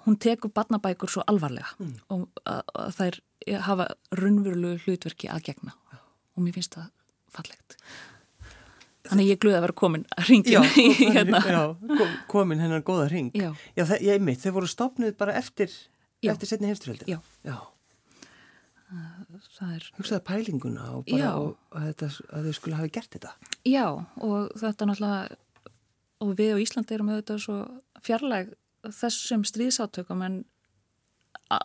hún 0.04 0.18
tekur 0.20 0.52
barnabækur 0.54 1.10
svo 1.10 1.22
alvarlega 1.30 1.70
mm. 1.78 1.94
og 2.14 2.42
að, 2.44 2.62
að 2.74 2.96
þær 2.98 3.20
hafa 3.66 3.86
raunverulegu 4.18 4.82
hlutverki 4.84 5.30
að 5.30 5.46
gegna 5.50 5.74
og 6.34 6.42
mér 6.42 6.56
finnst 6.56 6.76
það 6.76 6.90
fallegt. 7.34 7.78
Þannig 9.04 9.28
ég 9.34 9.40
gluði 9.42 9.58
að 9.58 9.64
vera 9.66 9.76
komin 9.76 10.06
að 10.16 10.30
ringin 10.30 10.66
í 10.80 11.10
hérna. 11.12 11.40
Já, 11.44 11.62
komin 12.30 12.62
hennar 12.62 12.84
góða 12.86 13.10
ring. 13.12 13.30
Já. 13.36 13.50
Já, 13.76 13.84
það, 13.84 14.04
ég 14.08 14.24
mitt, 14.24 14.40
þeir 14.40 14.56
voru 14.56 14.70
stopnud 14.70 15.18
bara 15.20 15.36
eftir, 15.36 15.72
eftir 16.24 16.50
setni 16.50 16.70
heimsturöldi. 16.70 17.08
Já. 17.12 17.20
Já. 17.44 17.58
Það 19.54 19.70
er... 19.74 19.86
Hugsaða 19.98 20.22
pælinguna 20.28 20.88
og 20.94 21.06
bara 21.08 21.30
og, 21.40 21.54
að, 21.74 21.86
þetta, 21.90 22.10
að 22.36 22.48
þau 22.48 22.56
skulle 22.56 22.78
hafi 22.78 22.92
gert 22.94 23.16
þetta. 23.16 23.32
Já, 23.66 23.86
og 24.24 24.52
þetta 24.60 24.88
náttúrulega, 24.88 25.38
og 26.24 26.34
við 26.38 26.52
á 26.54 26.62
Íslandi 26.62 26.96
erum 26.96 27.10
auðvitað 27.12 27.40
svo 27.44 27.56
fjarlæg 28.04 28.52
þessum 28.84 29.44
stríðsátökum 29.48 30.22
en 30.24 30.42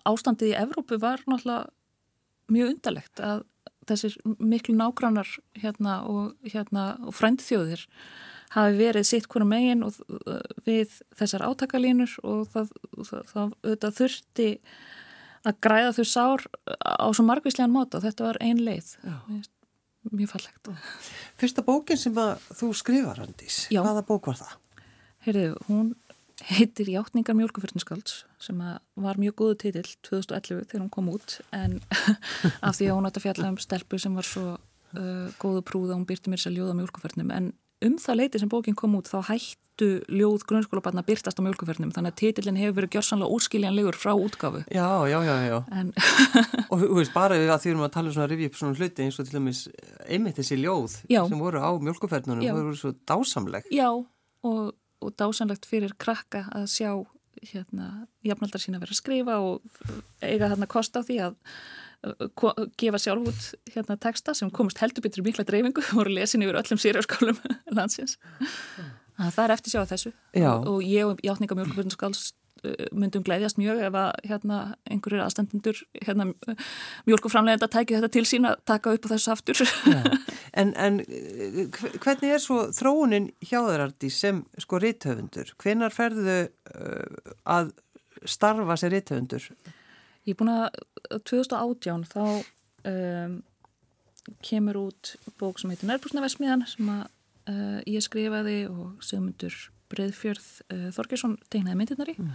ástandið 0.08 0.54
í 0.54 0.58
Evrópu 0.60 1.00
var 1.02 1.24
náttúrulega 1.28 1.70
mjög 2.50 2.74
undarlegt 2.74 3.22
að 3.24 3.44
þessir 3.90 4.18
miklu 4.40 4.76
nágrannar 4.78 5.30
hérna 5.60 6.02
og, 6.10 6.34
hérna, 6.48 6.92
og 7.06 7.16
frændþjóðir 7.18 7.86
hafi 8.54 8.80
verið 8.80 9.06
sitt 9.06 9.28
hverju 9.30 9.48
megin 9.50 9.86
og 9.86 9.98
við 10.66 10.96
þessar 11.18 11.46
átakalínur 11.50 12.16
og 12.26 12.48
það, 12.54 12.72
það, 13.06 13.54
það 13.84 14.00
þurfti 14.00 14.50
að 15.48 15.62
græða 15.64 15.94
þau 16.00 16.08
sár 16.10 16.46
á 16.82 17.08
svo 17.14 17.26
margvíslegan 17.28 17.74
móta 17.74 18.00
og 18.00 18.06
þetta 18.08 18.26
var 18.26 18.42
ein 18.44 18.62
leið. 18.66 18.96
Mjög 20.10 20.32
fallegt. 20.34 20.72
Fyrsta 21.40 21.64
bókin 21.66 22.00
sem 22.00 22.16
þú 22.16 22.72
skrifar 22.78 23.22
Andís, 23.24 23.68
hvaða 23.72 24.04
bók 24.08 24.32
var 24.32 24.40
það? 24.40 24.58
Heyrðu, 25.28 25.50
hún 25.68 25.94
heitir 26.48 26.90
Játningar 26.92 27.36
mjölkufyrtinskálds 27.38 28.24
sem 28.42 28.60
var 28.96 29.20
mjög 29.20 29.36
góðu 29.42 29.60
titill 29.66 29.88
2011 30.08 30.68
þegar 30.72 30.84
hún 30.84 30.92
kom 30.94 31.12
út 31.12 31.40
en 31.56 31.80
af 32.68 32.78
því 32.78 32.90
að 32.90 32.98
hún 32.98 33.10
átt 33.10 33.20
að 33.20 33.26
fjalla 33.28 33.54
um 33.54 33.62
stelpu 33.62 34.00
sem 34.02 34.16
var 34.16 34.28
svo 34.28 34.46
uh, 34.56 35.32
góðu 35.42 35.64
prúð 35.68 35.92
að 35.92 36.00
hún 36.00 36.10
byrti 36.10 36.32
mér 36.32 36.44
sér 36.44 36.56
ljóð 36.56 36.76
á 36.76 36.80
mjölkufyrtinum 36.80 37.34
en 37.36 37.52
um 37.86 37.98
það 38.00 38.22
leiti 38.22 38.42
sem 38.42 38.52
bókin 38.52 38.78
kom 38.78 38.96
út 39.00 39.12
þá 39.12 39.20
hættu 39.30 39.90
ljóð 40.12 40.44
grunnskólabarna 40.48 41.04
byrtast 41.08 41.40
á 41.40 41.44
mjölkufyrtinum 41.44 41.94
þannig 41.96 42.16
að 42.16 42.20
titillin 42.24 42.60
hefur 42.60 42.78
verið 42.82 42.98
gjörsanlega 42.98 43.36
óskiljanlegur 43.36 44.00
frá 44.00 44.12
útgafu 44.16 44.64
Já, 44.68 44.90
já, 45.12 45.20
já, 45.24 45.36
já. 45.48 45.58
En... 45.72 45.94
og 46.72 46.84
þú 46.84 46.94
veist 47.00 47.16
bara 47.16 47.40
við 47.40 47.54
að 47.54 47.64
því 47.64 47.74
erum 47.74 47.88
að 47.88 47.96
tala 47.96 48.12
um 48.12 48.16
svona 48.18 48.32
rivið 48.32 48.52
upp 48.52 48.60
svona 48.60 48.80
hluti 48.80 49.06
eins 49.06 49.20
og 49.20 49.28
til 49.28 49.40
dæmis 49.40 49.66
einmitt 50.08 50.40
þessi 50.40 50.60
ljóð 50.60 51.00
já. 51.08 51.22
sem 51.24 51.40
voru 51.40 51.64
á 51.64 51.72
mjölkufyrtinum 51.80 52.44
voru 52.48 52.76
svo 52.80 52.94
dásamleg. 53.08 53.72
Já, 53.72 53.90
og 54.48 54.76
og 55.00 55.16
dásanlegt 55.20 55.68
fyrir 55.70 55.96
krakka 56.02 56.46
að 56.56 56.68
sjá 56.74 56.92
hérna, 57.54 58.08
jafnaldar 58.26 58.62
sína 58.62 58.82
verið 58.82 58.98
að 58.98 59.02
skrifa 59.02 59.38
og 59.44 59.62
eiga 60.22 60.50
hérna 60.52 60.68
kost 60.70 60.98
á 61.00 61.02
því 61.06 61.20
að 61.28 61.38
uh, 62.10 62.66
gefa 62.80 63.00
sjálf 63.00 63.30
út 63.32 63.46
hérna 63.74 64.00
texta 64.02 64.36
sem 64.36 64.52
komist 64.52 64.82
heldur 64.84 65.06
betur 65.06 65.24
mikla 65.26 65.48
dreifingu 65.48 65.84
og 65.86 66.02
voru 66.02 66.16
lesin 66.18 66.44
yfir 66.44 66.60
öllum 66.60 66.82
sírjáskálum 66.82 67.40
landsins. 67.78 68.18
Það 69.20 69.42
er 69.46 69.56
eftir 69.56 69.76
sjá 69.76 69.86
þessu. 69.88 70.12
Og, 70.40 70.68
og 70.74 70.84
ég 70.84 71.08
og 71.08 71.24
Játninga 71.24 71.58
Mjölkufjörnskálst 71.60 72.36
Uh, 72.36 72.39
myndum 72.96 73.24
gleiðjast 73.26 73.60
mjög 73.60 73.82
ef 73.88 73.98
að 73.98 74.10
hérna, 74.30 74.60
einhverjir 74.90 75.24
aðstendendur 75.24 75.82
hérna, 76.04 76.30
mjölkuframlegenda 77.08 77.70
tæki 77.72 77.98
þetta 77.98 78.12
til 78.14 78.26
sín 78.28 78.48
að 78.50 78.62
taka 78.70 78.94
upp 78.96 79.08
á 79.08 79.12
þessu 79.14 79.34
aftur 79.34 79.64
en, 80.60 80.74
en 80.76 81.02
hvernig 82.04 82.36
er 82.36 82.44
svo 82.44 82.62
þróunin 82.76 83.30
hjá 83.40 83.60
þeirardi 83.62 84.12
sem 84.14 84.44
sko 84.62 84.82
ríttöfundur? 84.84 85.54
Hvenar 85.62 85.96
ferðu 85.96 86.40
uh, 86.48 87.36
að 87.50 87.74
starfa 88.28 88.80
sér 88.80 88.98
ríttöfundur? 88.98 89.50
Ég 90.28 90.36
er 90.36 90.40
búin 90.40 90.54
að 90.54 90.68
2018 91.30 92.08
þá 92.12 92.24
um, 92.92 93.40
kemur 94.46 94.84
út 94.90 95.16
bók 95.40 95.62
sem 95.62 95.72
heitir 95.72 95.90
Nærbúsnavesmiðan 95.90 96.68
sem 96.70 96.92
að 96.94 97.04
uh, 97.50 97.80
ég 97.88 98.04
skrifaði 98.06 98.62
og 98.70 99.04
segmundur 99.06 99.56
Breiðfjörð 99.90 100.48
uh, 100.74 100.88
Þorgesson 100.96 101.38
tegnaði 101.52 101.80
myndirnari 101.80 102.16
mm. 102.20 102.32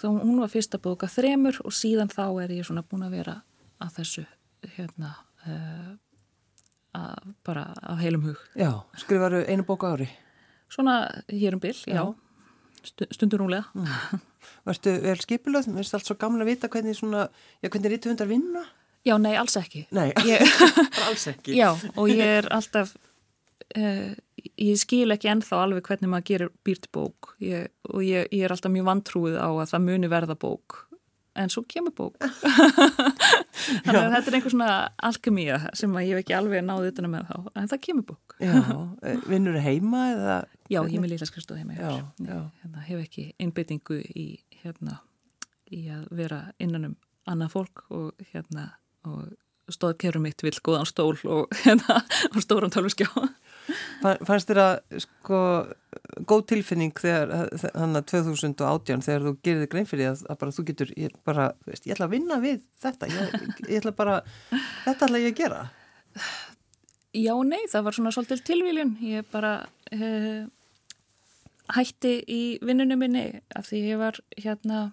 þá 0.00 0.06
hún 0.10 0.40
var 0.42 0.52
fyrsta 0.52 0.80
bóka 0.82 1.10
þremur 1.10 1.60
og 1.66 1.74
síðan 1.76 2.12
þá 2.12 2.24
er 2.44 2.56
ég 2.58 2.68
svona 2.68 2.84
búin 2.86 3.06
að 3.06 3.18
vera 3.18 3.36
að 3.82 3.94
þessu 3.98 4.26
hérna 4.76 5.14
uh, 5.46 5.92
að, 6.98 7.30
bara 7.46 7.68
af 7.82 8.02
heilum 8.02 8.28
hug 8.30 8.42
Já, 8.58 8.70
skrifaru 9.02 9.44
einu 9.48 9.66
bóka 9.68 9.94
ári? 9.94 10.10
Svona 10.72 11.04
hér 11.28 11.58
um 11.58 11.62
byll, 11.62 11.78
já, 11.84 12.00
já. 12.00 13.08
stundur 13.12 13.44
núlega 13.44 13.66
mm. 13.76 14.28
Vartu 14.66 14.94
vel 15.04 15.18
skipilöð? 15.22 15.68
Mér 15.70 15.84
finnst 15.84 15.94
allt 15.98 16.08
svo 16.08 16.16
gamla 16.18 16.42
að 16.42 16.52
vita 16.54 16.70
hvernig 16.70 16.96
svona, 16.98 17.28
já 17.62 17.70
hvernig 17.70 17.92
rítu 17.94 18.10
hundar 18.10 18.30
vinna? 18.30 18.64
Já, 19.06 19.16
nei, 19.18 19.34
alls 19.38 19.56
ekki 19.58 19.84
Nei, 19.94 20.10
ég, 20.26 20.42
alls 21.08 21.26
ekki 21.30 21.56
Já, 21.58 21.72
og 21.94 22.10
ég 22.10 22.22
er 22.40 22.48
alltaf 22.54 22.94
uh, 23.78 24.14
ég 24.60 24.78
skil 24.80 25.14
ekki 25.14 25.30
ennþá 25.32 25.64
alveg 25.64 25.88
hvernig 25.88 26.10
maður 26.12 26.28
gerir 26.30 26.54
býrt 26.66 26.88
bók. 26.94 27.34
Ég, 27.42 27.70
og 27.90 28.02
ég, 28.06 28.30
ég 28.32 28.46
er 28.46 28.54
alltaf 28.54 28.72
mjög 28.72 28.88
vantrúið 28.88 29.38
á 29.38 29.48
að 29.50 29.68
það 29.74 29.86
muni 29.88 30.10
verða 30.12 30.38
bók. 30.38 30.82
En 31.38 31.48
svo 31.48 31.62
kemur 31.64 31.94
bók. 31.96 32.18
Þannig 33.84 33.98
að 33.98 34.14
þetta 34.14 34.28
er 34.28 34.34
einhver 34.36 34.52
svona 34.52 34.72
alkemía 35.08 35.60
sem 35.78 35.94
ég 36.02 36.10
hef 36.10 36.20
ekki 36.20 36.34
alveg 36.36 36.64
náðið 36.66 36.90
utan 36.90 37.08
með 37.14 37.30
þá 37.30 37.38
en 37.62 37.70
það 37.70 37.84
kemur 37.88 38.08
bók. 38.12 38.36
Eh, 38.42 39.18
vinnur 39.26 39.56
heima 39.62 40.00
eða? 40.12 40.34
Já, 40.70 40.80
ég 40.86 41.00
með 41.02 41.12
lilla 41.14 41.26
skrifstóð 41.26 41.60
heima 41.62 41.74
já, 41.74 42.02
já. 42.22 42.36
Hérna, 42.62 42.82
hef 42.86 43.00
ekki 43.02 43.24
einbyttingu 43.42 43.96
í, 44.18 44.26
hérna, 44.62 44.98
í 45.70 45.84
að 45.90 46.04
vera 46.14 46.38
innan 46.62 46.90
um 46.90 46.94
annað 47.30 47.54
fólk 47.54 47.84
og 47.94 48.26
hérna 48.32 48.68
og 49.06 49.32
stóðkerum 49.72 50.26
mitt 50.26 50.42
vil 50.42 50.54
góðan 50.64 50.88
stól 50.88 51.16
og 51.24 51.52
hérna 51.64 52.02
á 52.02 52.36
stóran 52.42 52.72
tölvskjá 52.74 53.08
Fannst 54.02 54.50
þér 54.50 54.60
að 54.62 55.02
sko 55.04 55.40
góð 56.28 56.44
tilfinning 56.52 56.94
þegar 56.98 57.50
þannig 57.62 58.00
að 58.00 58.08
2018 58.12 59.04
þegar 59.06 59.26
þú 59.26 59.34
gerir 59.46 59.62
þig 59.62 59.72
grein 59.74 59.88
fyrir 59.88 60.10
að, 60.12 60.24
að 60.32 60.40
bara 60.40 60.54
þú 60.56 60.64
getur, 60.70 60.94
ég 60.98 61.18
bara, 61.26 61.50
veist, 61.68 61.86
ég 61.86 61.94
ætla 61.94 62.08
að 62.08 62.16
vinna 62.16 62.38
við 62.42 62.64
þetta, 62.82 63.10
ég, 63.12 63.36
ég 63.68 63.82
ætla 63.82 63.94
bara 63.96 64.16
þetta 64.86 65.08
ætla 65.08 65.22
ég 65.22 65.32
að 65.32 65.38
gera. 65.42 65.60
Já, 67.12 67.34
nei, 67.44 67.60
það 67.68 67.86
var 67.86 67.96
svona 67.98 68.14
svolítil 68.14 68.40
tilvíljun, 68.48 68.96
ég 69.04 69.28
bara 69.32 69.52
uh, 69.92 70.42
hætti 71.76 72.16
í 72.28 72.42
vinnunum 72.64 73.02
minni 73.04 73.26
af 73.56 73.68
því 73.68 73.82
ég 73.90 74.00
var 74.00 74.20
hérna 74.36 74.84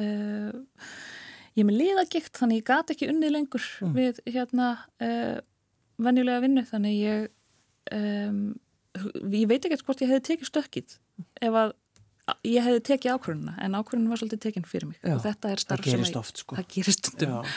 uh, 0.00 0.54
ég 1.54 1.62
er 1.62 1.68
með 1.68 1.80
liðagikt 1.80 2.38
þannig 2.38 2.62
ég 2.62 2.68
gati 2.70 2.94
ekki 2.94 3.10
unnið 3.12 3.34
lengur 3.36 3.66
mm. 3.82 3.96
við 3.98 4.22
hérna 4.36 4.70
uh, 5.02 5.38
venjulega 6.02 6.42
vinnu. 6.42 6.64
Þannig 6.66 6.96
ég 6.98 7.26
um, 7.92 8.44
ég 9.32 9.48
veit 9.50 9.64
ekki 9.64 9.80
hvort 9.82 10.04
ég 10.04 10.12
hefði 10.12 10.26
tekið 10.30 10.50
stökkið 10.50 10.98
ef 11.42 11.58
að 11.58 11.74
ég 12.46 12.64
hefði 12.64 12.82
tekið 12.88 13.16
ákvörðuna 13.18 13.54
en 13.60 13.76
ákvörðuna 13.76 14.12
var 14.12 14.20
svolítið 14.20 14.42
tekinn 14.46 14.68
fyrir 14.68 14.88
mig 14.88 15.00
já, 15.02 15.12
og 15.12 15.22
þetta 15.24 15.50
er 15.52 15.60
starf 15.60 15.88
sem 15.88 16.00
ég, 16.00 16.16
oft, 16.16 16.40
sko. 16.40 16.56
það 16.56 16.68
gerist 16.72 17.10
stundum 17.10 17.50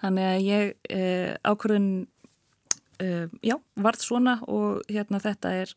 þannig 0.00 0.28
að 0.30 0.44
ég 0.46 0.70
uh, 0.96 1.32
ákvörðun 1.44 1.90
uh, 3.04 3.26
já, 3.44 3.56
varð 3.84 4.06
svona 4.06 4.38
og 4.48 4.80
hérna 4.88 5.20
þetta 5.24 5.52
er 5.64 5.74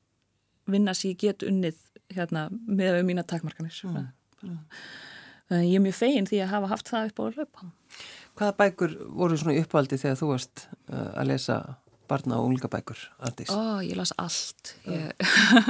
vinna 0.71 0.95
sem 0.95 1.11
ég 1.11 1.25
get 1.25 1.43
unnið 1.47 1.81
hérna 2.15 2.47
með 2.51 3.01
mína 3.07 3.25
takmarkanir 3.27 3.75
mm. 3.83 4.05
mm. 4.47 4.61
ég 5.65 5.75
er 5.75 5.83
mjög 5.83 5.99
fegin 5.99 6.29
því 6.29 6.45
að 6.45 6.53
hafa 6.53 6.71
haft 6.71 6.93
það 6.93 7.11
upp 7.11 7.19
á 7.19 7.23
hlaupa 7.27 7.73
Hvaða 8.37 8.53
bækur 8.59 8.91
voru 9.17 9.37
svona 9.39 9.57
uppvaldi 9.57 9.97
þegar 9.97 10.19
þú 10.19 10.27
varst 10.29 10.67
uh, 10.93 11.11
að 11.17 11.31
lesa 11.33 11.57
barna 12.09 12.39
og 12.39 12.51
ungabækur? 12.51 12.99
Ó, 13.51 13.79
ég 13.85 13.95
las 13.99 14.13
allt. 14.21 14.75
Ég, 14.89 15.11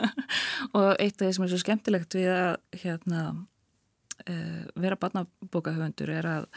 og 0.77 0.93
eitt 0.95 1.17
af 1.19 1.27
það 1.27 1.33
sem 1.37 1.47
er 1.47 1.53
svo 1.53 1.61
skemmtilegt 1.63 2.17
við 2.17 2.29
að 2.33 2.81
hérna, 2.83 3.23
uh, 4.27 4.61
vera 4.75 4.99
barnabókahöfundur 5.01 6.13
er 6.13 6.29
að 6.37 6.47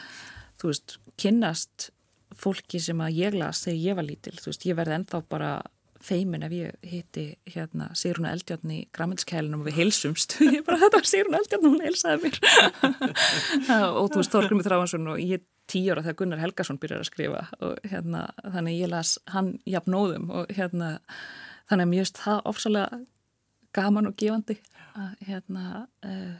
þú 0.61 0.71
veist, 0.71 0.97
kynnast 1.21 1.91
fólki 2.37 2.79
sem 2.81 2.99
að 3.03 3.17
ég 3.17 3.37
las 3.37 3.65
þegar 3.65 3.85
ég 3.85 3.99
var 3.99 4.07
lítil, 4.07 4.35
þú 4.39 4.51
veist, 4.51 4.67
ég 4.69 4.77
verði 4.77 4.99
ennþá 4.99 5.23
bara 5.31 5.53
feimin 6.01 6.45
ef 6.45 6.53
ég 6.55 6.87
hitti 6.87 7.25
hérna 7.53 7.91
Sigruna 7.97 8.31
Eldjarn 8.33 8.73
í 8.73 8.79
grammelskælinum 8.95 9.61
og 9.61 9.69
við 9.69 9.81
heilsumst, 9.81 10.39
ég 10.55 10.63
bara 10.67 10.79
þetta 10.81 11.01
var 11.01 11.09
Sigruna 11.09 11.41
Eldjarn 11.41 11.67
og 11.67 11.75
hún 11.75 11.85
heilsaði 11.85 12.21
mér. 12.25 12.39
Og 14.01 14.09
þú 14.11 14.21
veist 14.21 14.33
Þorgrumi 14.33 14.65
Þráhansson 14.65 15.11
og 15.13 15.21
ég 15.21 15.45
tíu 15.71 15.93
ára 15.93 16.03
þegar 16.05 16.19
Gunnar 16.21 16.43
Helgason 16.43 16.79
byrjar 16.81 17.03
að 17.03 17.09
skrifa 17.09 17.45
og 17.63 17.79
hérna 17.87 18.25
þannig 18.43 18.81
ég 18.81 18.91
las 18.91 19.15
hann 19.31 19.53
jafnóðum 19.69 20.29
og 20.41 20.51
hérna 20.51 20.97
þannig 21.71 21.87
að 21.87 21.95
finnst 21.95 22.21
það 22.25 22.41
ofsalega 22.51 23.01
gaman 23.75 24.09
og 24.09 24.17
gefandi 24.19 24.57
að 24.99 25.27
hérna 25.29 25.65
uh, 26.03 26.33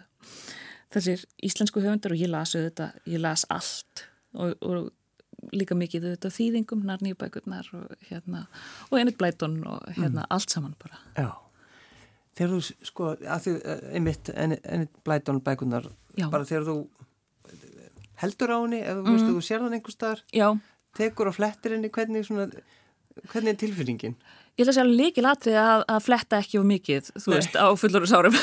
þessir 0.91 1.23
íslensku 1.47 1.83
höfundur 1.83 2.15
og 2.15 2.21
ég 2.21 2.31
las 2.31 2.55
auðvitað, 2.57 2.97
ég 3.07 3.23
las 3.23 3.45
allt 3.53 4.05
og, 4.35 4.55
og 4.59 4.91
líka 5.55 5.75
mikið 5.77 6.09
auðvitað 6.09 6.35
þýðingum, 6.35 6.83
nærnýjubækurnar 6.89 7.69
og 7.77 8.09
hérna, 8.09 8.43
og 8.89 8.99
einnig 8.99 9.17
blætun 9.19 9.61
og 9.63 9.87
hérna 9.95 10.25
mm. 10.25 10.27
allt 10.35 10.53
saman 10.53 10.75
bara. 10.81 10.99
Já, 11.15 11.31
þegar 12.37 12.53
þú 12.53 12.89
sko, 12.91 13.13
að 13.23 13.45
því 13.45 13.55
eh, 13.59 13.85
einmitt 13.97 14.33
einnig 14.35 14.91
blætun 15.07 15.41
bækurnar, 15.45 15.89
bara 16.27 16.47
þegar 16.47 16.67
þú 16.69 16.77
heldur 18.21 18.53
á 18.53 18.57
henni, 18.59 18.83
ef 18.83 19.01
mm. 19.01 19.23
þú 19.29 19.41
sér 19.45 19.63
þann 19.63 19.77
einhver 19.77 19.95
starf, 19.95 20.21
tekur 20.97 21.31
og 21.31 21.37
flettir 21.37 21.75
henni, 21.75 21.91
hvernig 21.93 22.27
svona, 22.27 22.47
hvernig 23.31 23.55
er 23.55 23.59
tilfinningin? 23.63 24.15
Ég 24.59 24.65
ætla 24.65 24.73
að 24.73 24.77
segja 24.81 24.99
líkil 25.01 25.25
atrið 25.29 25.57
að, 25.61 25.83
að 25.93 25.99
fletta 26.05 26.39
ekki 26.43 26.59
of 26.59 26.67
mikið, 26.67 27.11
þú 27.15 27.31
Nei. 27.31 27.35
veist, 27.37 27.55
á 27.55 27.67
fullorðsárum. 27.79 28.39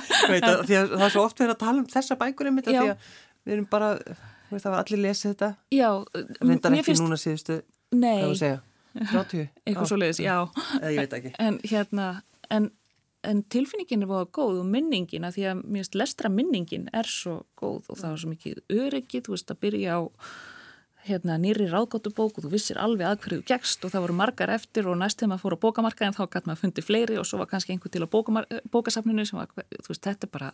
það 0.44 0.72
er 0.76 1.12
svo 1.14 1.24
oft 1.24 1.40
verið 1.40 1.54
að 1.56 1.62
tala 1.64 1.80
um 1.80 1.90
þessa 1.90 2.18
bækur 2.20 2.50
einmitt, 2.50 2.68
að 2.68 2.76
því 2.76 2.90
að 2.92 3.12
við 3.46 3.56
erum 3.56 3.68
bara 3.72 3.92
Það 4.50 4.70
var 4.70 4.80
allir 4.82 5.02
lesið 5.02 5.32
þetta? 5.32 5.48
Já. 5.74 5.88
Ekki 6.14 6.82
finnst... 6.86 7.02
núna 7.02 7.18
síðustu? 7.18 7.60
Nei. 7.94 8.20
Það 8.20 8.26
var 8.26 8.34
að 8.34 8.42
segja? 8.42 8.58
30? 8.96 9.46
Eitthvað 9.66 9.88
svo 9.90 9.98
leiðis, 10.00 10.20
já. 10.22 10.36
Eða 10.78 10.92
ég 10.92 11.00
veit 11.02 11.16
ekki. 11.18 11.32
En 11.46 11.58
hérna, 11.66 12.06
en, 12.54 12.68
en 13.24 13.42
tilfinningin 13.52 14.04
er 14.04 14.10
búin 14.10 14.34
góð 14.34 14.60
og 14.62 14.68
minningin 14.70 15.26
að 15.26 15.38
því 15.38 15.46
að 15.50 15.62
mér 15.62 15.80
finnst 15.80 15.96
lestra 15.98 16.30
minningin 16.32 16.90
er 16.92 17.08
svo 17.10 17.40
góð 17.58 17.88
og 17.90 18.00
það 18.02 18.12
var 18.12 18.20
svo 18.22 18.34
mikið 18.34 18.60
öryggið, 18.82 19.24
þú 19.26 19.34
veist 19.34 19.54
að 19.54 19.62
byrja 19.64 19.98
á 19.98 20.00
hérna 21.06 21.36
nýri 21.38 21.68
ráðgóttubók 21.70 22.38
og 22.38 22.46
þú 22.46 22.50
vissir 22.50 22.78
alveg 22.82 23.06
að 23.06 23.20
hverju 23.24 23.44
gegst 23.46 23.84
og 23.86 23.92
það 23.92 24.06
voru 24.06 24.16
margar 24.18 24.52
eftir 24.56 24.88
og 24.90 24.98
næst 24.98 25.20
þegar 25.20 25.32
maður 25.32 25.44
fór 25.44 25.56
á 25.56 25.64
bókamarkaðin 25.64 26.16
þá 26.16 26.22
gæti 26.26 26.50
maður 26.50 26.62
fundið 26.64 26.86
fleiri 26.88 27.18
og 27.20 27.28
svo 27.28 27.40
var 27.42 27.50
kannski 27.50 27.74
einhver 27.74 27.92
til 27.94 28.02
á 28.02 28.08
bókasafninu 28.10 29.26
sem 29.28 29.38
var, 29.38 29.52
þú 29.54 29.92
veist, 29.92 30.02
þetta 30.02 30.26
er 30.26 30.32
bara 30.34 30.50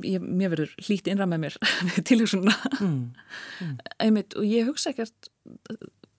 ég, 0.00 0.24
mér 0.24 0.54
verður 0.54 0.72
hlýtt 0.86 1.10
innra 1.12 1.28
með 1.28 1.44
mér 1.46 1.58
til 2.08 2.20
þessuna 2.22 2.54
mm. 2.78 3.02
mm. 3.66 3.74
Einmitt, 4.00 4.38
og 4.40 4.48
ég 4.48 4.68
hugsa 4.70 4.94
ekkert 4.94 5.30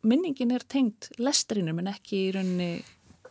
minningin 0.05 0.53
er 0.53 0.65
tengt 0.67 1.09
lestrinum 1.17 1.81
en 1.81 1.89
ekki 1.93 2.27
í 2.27 2.33
rauninni 2.35 2.71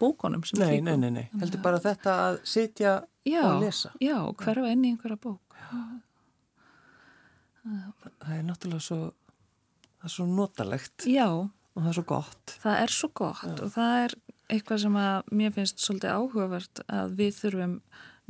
bókonum 0.02 0.44
sem 0.48 0.60
nei, 0.62 0.80
nei, 0.84 0.96
nei, 1.00 1.10
nei, 1.14 1.24
heldur 1.40 1.62
bara 1.64 1.80
þetta 1.82 2.18
að 2.26 2.38
sitja 2.48 2.98
já, 3.28 3.42
og 3.46 3.62
lesa. 3.62 3.94
Já, 4.02 4.18
hverfa 4.42 4.68
enn 4.72 4.84
í 4.84 4.92
einhverja 4.92 5.18
bók. 5.22 5.58
Það 7.62 8.36
er 8.36 8.46
náttúrulega 8.46 8.82
svo 8.82 9.00
það 10.02 10.08
er 10.08 10.14
svo 10.16 10.28
notalegt. 10.28 11.06
Já. 11.06 11.26
Og 11.72 11.80
það 11.80 11.90
er 11.90 11.96
svo 11.96 12.06
gott. 12.10 12.54
Það 12.62 12.78
er 12.84 12.92
svo 12.92 13.08
gott 13.16 13.44
já. 13.46 13.58
og 13.64 13.70
það 13.72 13.98
er 14.04 14.14
eitthvað 14.52 14.80
sem 14.82 14.96
að 15.00 15.28
mér 15.40 15.52
finnst 15.54 15.84
svolítið 15.84 16.16
áhugavert 16.18 16.82
að 16.92 17.14
við 17.20 17.36
þurfum 17.38 17.76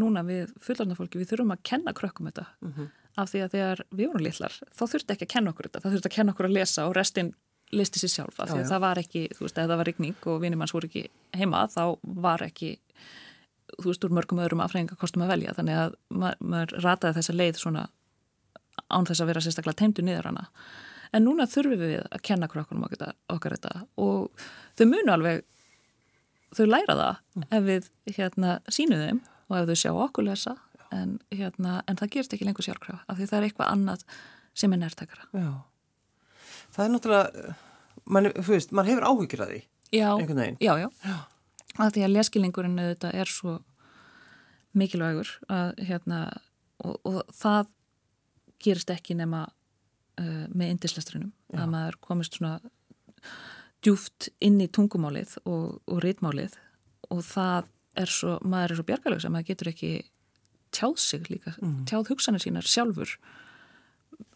núna 0.03 0.23
við 0.27 0.53
fullarnafólki, 0.63 1.21
við 1.21 1.33
þurfum 1.33 1.55
að 1.57 1.65
kenna 1.67 1.95
krökkum 1.97 2.29
þetta. 2.31 2.45
Mm 2.63 2.75
-hmm. 2.77 2.91
af 3.17 3.33
því 3.33 3.41
að 3.45 3.55
þegar 3.57 3.83
við 3.91 4.07
vorum 4.07 4.27
litlar 4.27 4.55
þá 4.73 4.85
þurfti 4.87 5.15
ekki 5.15 5.27
að 5.27 5.33
kenna 5.35 5.51
okkur 5.53 5.69
þetta, 5.69 5.81
þá 5.81 5.89
þurfti 5.91 6.11
að 6.11 6.17
kenna 6.17 6.33
okkur 6.33 6.49
að 6.49 6.57
lesa 6.59 6.87
og 6.87 6.95
restin 6.97 7.35
listi 7.73 8.03
sér 8.03 8.13
sjálf 8.13 8.41
af 8.41 8.51
því 8.51 8.59
að 8.59 8.65
já, 8.65 8.71
það 8.71 8.85
var 8.85 9.01
ekki, 9.01 9.25
þú 9.37 9.47
veist, 9.47 9.59
ef 9.59 9.69
það 9.71 9.81
var 9.81 9.89
rigning 9.89 10.29
og 10.29 10.41
vinimanns 10.43 10.75
voru 10.75 10.89
ekki 10.91 11.05
heima, 11.39 11.65
þá 11.73 11.85
var 12.27 12.45
ekki 12.45 12.73
þú 13.79 13.89
veist, 13.89 14.05
úr 14.05 14.15
mörgum 14.17 14.43
öðrum 14.45 14.63
afhengakostum 14.65 15.25
að 15.25 15.35
velja, 15.37 15.55
þannig 15.57 15.79
að 15.81 15.99
ma 16.13 16.33
maður 16.41 16.75
rataði 16.85 17.19
þessa 17.21 17.37
leið 17.37 17.61
svona 17.61 17.87
án 18.93 19.09
þess 19.09 19.23
að 19.23 19.31
vera 19.33 19.45
sérstaklega 19.45 19.81
teimdu 19.81 20.05
niður 20.05 20.29
hana. 20.31 20.49
En 21.13 21.27
núna 21.27 21.47
þurfum 21.49 21.81
við 21.81 21.99
að 22.03 22.23
kenna 22.25 22.49
krökkunum 22.49 22.87
okkar, 22.87 23.15
okkar 23.33 23.57
þetta 23.57 23.87
og 24.01 24.45
þau 24.79 24.87
munu 24.89 25.13
alveg 25.13 25.43
þau 26.57 26.67
læra 26.69 26.97
það 26.97 27.19
mm. 27.37 27.49
ef 27.49 27.67
við 27.69 27.91
hérna 28.19 28.55
sínum 28.73 29.03
þeim 29.03 29.21
og 29.49 29.59
ef 29.59 29.69
þau 29.69 29.81
sjá 29.83 29.91
okkur 29.93 30.29
lesa. 30.29 30.57
En, 30.93 31.17
hérna, 31.33 31.79
en 31.89 31.97
það 31.97 32.11
gerst 32.13 32.35
ekki 32.37 32.45
lengur 32.45 32.67
sjálfkrafa 32.67 33.07
af 33.09 33.17
því 33.17 33.29
það 33.31 33.39
er 33.39 33.45
eitthvað 33.47 33.71
annað 33.73 34.03
sem 34.61 34.75
er 34.75 34.81
nærtakara 34.83 35.23
Já, 35.33 35.47
það 36.73 36.85
er 36.85 36.95
náttúrulega 36.95 37.55
mann, 38.05 38.33
veist, 38.49 38.73
mann 38.73 38.89
hefur 38.89 39.09
áhugir 39.09 39.45
að 39.45 39.55
því 39.55 39.61
Já, 39.93 40.09
já, 40.57 40.73
já, 40.81 40.89
já. 41.05 41.17
að 41.77 41.91
því 41.95 42.05
að 42.07 42.15
leskilningurinn 42.15 42.81
þetta 42.81 43.11
er 43.13 43.29
svo 43.29 43.59
mikilvægur 44.73 45.29
að 45.53 45.83
hérna 45.85 46.21
og, 46.81 46.97
og 47.05 47.19
það 47.37 47.75
gerist 48.63 48.93
ekki 48.95 49.19
nema 49.19 49.45
uh, 49.45 50.47
með 50.49 50.73
indislestrinum 50.79 51.35
að 51.53 51.69
maður 51.75 51.99
komist 52.01 52.39
svona 52.39 52.55
djúft 53.85 54.31
inn 54.41 54.61
í 54.63 54.71
tungumálið 54.73 55.37
og, 55.45 55.83
og 55.85 56.01
rítmálið 56.05 56.57
og 57.13 57.21
það 57.27 57.69
er 57.99 58.09
svo, 58.09 58.39
maður 58.41 58.73
er 58.73 58.81
svo 58.81 58.89
bjargalög 58.89 59.23
sem 59.23 59.35
maður 59.35 59.51
getur 59.51 59.73
ekki 59.75 59.93
tjáð 60.73 60.97
sig 61.03 61.29
líka, 61.29 61.53
mm. 61.61 61.83
tjáð 61.91 62.15
hugsanir 62.15 62.41
sínar 62.41 62.65
sjálfur. 62.65 63.11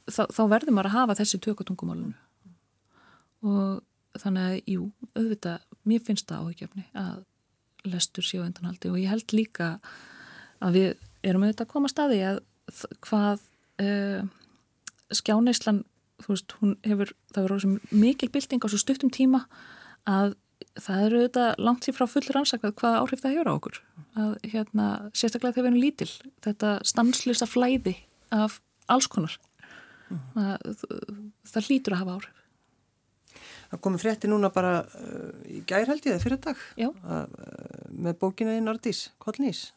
Þa, 0.04 0.26
þá 0.28 0.42
verður 0.52 0.74
maður 0.76 0.90
að 0.90 0.96
hafa 0.98 1.16
þessi 1.22 1.40
tökutungumálunu 1.46 2.25
og 3.44 4.20
þannig 4.20 4.46
að, 4.46 4.58
jú, 4.72 4.86
auðvitað 5.16 5.66
mér 5.86 6.04
finnst 6.06 6.28
það 6.30 6.44
áhugjefni 6.44 6.86
að 6.96 7.18
lestur 7.86 8.26
séu 8.26 8.42
undanhaldi. 8.44 8.90
Og 8.90 9.00
ég 9.00 9.12
held 9.12 9.34
líka 9.36 9.76
að 10.64 10.78
við 10.78 10.88
erum 11.26 11.44
auðvitað 11.44 11.66
að 11.66 11.72
koma 11.74 11.90
staði 11.92 12.22
að 12.26 12.40
hvað 13.04 13.44
uh, 13.84 14.24
skjáneislan 15.14 15.84
þú 16.22 16.32
veist, 16.32 16.56
hún 16.60 16.74
hefur, 16.86 17.12
það 17.34 17.46
verður 17.46 17.78
mikil 17.92 18.30
bilding 18.32 18.64
á 18.64 18.68
svo 18.72 18.80
stuttum 18.80 19.12
tíma 19.12 19.44
að 20.08 20.36
það 20.80 21.02
eru 21.06 21.20
auðvitað 21.20 21.60
langt 21.66 21.86
sér 21.86 21.96
frá 21.96 22.06
fullur 22.08 22.38
ansakað 22.40 22.76
hvaða 22.80 23.02
áhrif 23.02 23.22
það 23.22 23.34
hefur 23.34 23.50
á 23.52 23.56
okkur. 23.56 23.80
Að 24.16 24.32
hérna, 24.52 24.86
sérstaklega 25.12 25.56
þegar 25.56 25.66
við 25.66 25.70
erum 25.70 25.82
lítil 25.82 26.10
þetta 26.46 26.72
stanslösa 26.88 27.48
flæði 27.48 27.96
af 28.34 28.60
alls 28.92 29.08
konar. 29.12 29.36
Mm. 30.06 30.18
það, 30.36 30.82
það 31.50 31.68
hlýtur 31.68 31.94
að 31.96 32.02
hafa 32.04 32.16
áhrif 32.16 32.42
Það 33.70 33.82
komi 33.86 34.00
frétti 34.00 34.30
núna 34.30 34.50
bara 34.54 34.78
uh, 34.84 35.30
í 35.50 35.62
gærhaldi 35.68 36.12
eða 36.12 36.22
fyrir 36.22 36.40
dag 36.44 36.62
uh, 36.86 37.24
með 37.90 38.18
bókina 38.22 38.56
í 38.56 38.62
Nordís, 38.64 39.08
Kollnís 39.22 39.68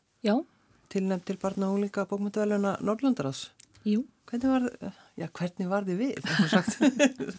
tilnæmt 0.90 1.26
til 1.28 1.38
barna 1.42 1.72
og 1.74 1.82
líka 1.84 2.08
bókmyndaveluna 2.10 2.78
Norrlandaras 2.82 3.50
Jú. 3.88 4.04
Hvernig 4.30 4.52
var, 4.52 4.94
já, 5.18 5.26
hvernig 5.34 5.70
var 5.72 5.86
þið 5.88 6.02
við? 6.04 6.18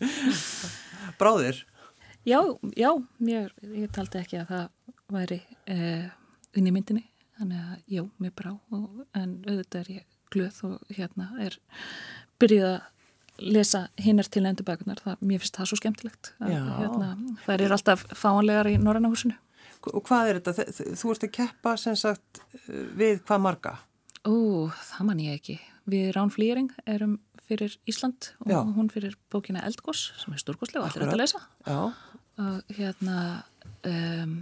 Bráðir 1.21 1.61
Já, 2.27 2.41
já, 2.77 2.91
mér, 3.23 3.53
ég 3.63 3.93
taldi 3.95 4.19
ekki 4.21 4.41
að 4.43 4.51
það 4.51 4.65
væri 5.15 5.39
inn 6.59 6.67
í 6.69 6.73
myndinni, 6.75 7.05
þannig 7.39 7.61
að 7.63 7.95
já, 7.95 8.03
mér 8.21 8.35
brá, 8.37 8.51
og, 8.75 9.05
en 9.17 9.39
auðvitað 9.47 9.81
er 9.81 9.93
ég 9.95 10.19
glöð 10.31 10.59
og 10.69 10.95
hérna 10.95 11.29
er 11.43 11.57
byrjuð 12.43 12.67
að 12.71 12.81
lesa 13.41 13.87
hinnar 14.01 14.29
til 14.31 14.45
endur 14.49 14.67
bækunar, 14.69 15.01
það, 15.05 15.21
mér 15.27 15.43
finnst 15.43 15.57
það 15.59 15.71
svo 15.71 15.79
skemmtilegt 15.81 16.33
að 16.41 16.53
hérna, 16.81 17.11
það 17.47 17.65
er 17.67 17.75
alltaf 17.77 18.05
fáanlegar 18.19 18.71
í 18.71 18.77
Norrannahúsinu. 18.81 19.37
Og 19.91 20.03
hvað 20.05 20.29
er 20.29 20.41
þetta? 20.41 20.67
Þú 21.01 21.13
ert 21.15 21.25
að 21.25 21.33
keppa 21.39 21.75
sem 21.81 21.97
sagt 21.97 22.43
við 22.69 23.23
hvað 23.25 23.45
marga? 23.47 23.75
Ó, 24.29 24.69
það 24.69 25.07
man 25.09 25.23
ég 25.25 25.39
ekki. 25.41 25.57
Við 25.91 26.11
Rán 26.13 26.33
Flýring 26.35 26.69
erum 26.85 27.17
fyrir 27.49 27.75
Ísland 27.89 28.31
og 28.45 28.53
Já. 28.53 28.61
hún 28.77 28.91
fyrir 28.93 29.17
bókina 29.33 29.65
Eldgós 29.67 30.11
sem 30.21 30.35
er 30.37 30.43
stórgóðslega 30.43 30.85
og 30.85 30.91
allir 30.91 31.07
hægt 31.07 31.17
að 31.17 31.23
lesa. 31.25 31.41
Já, 31.67 31.81
Og 32.41 32.63
hérna, 32.73 33.45
um, 33.85 34.37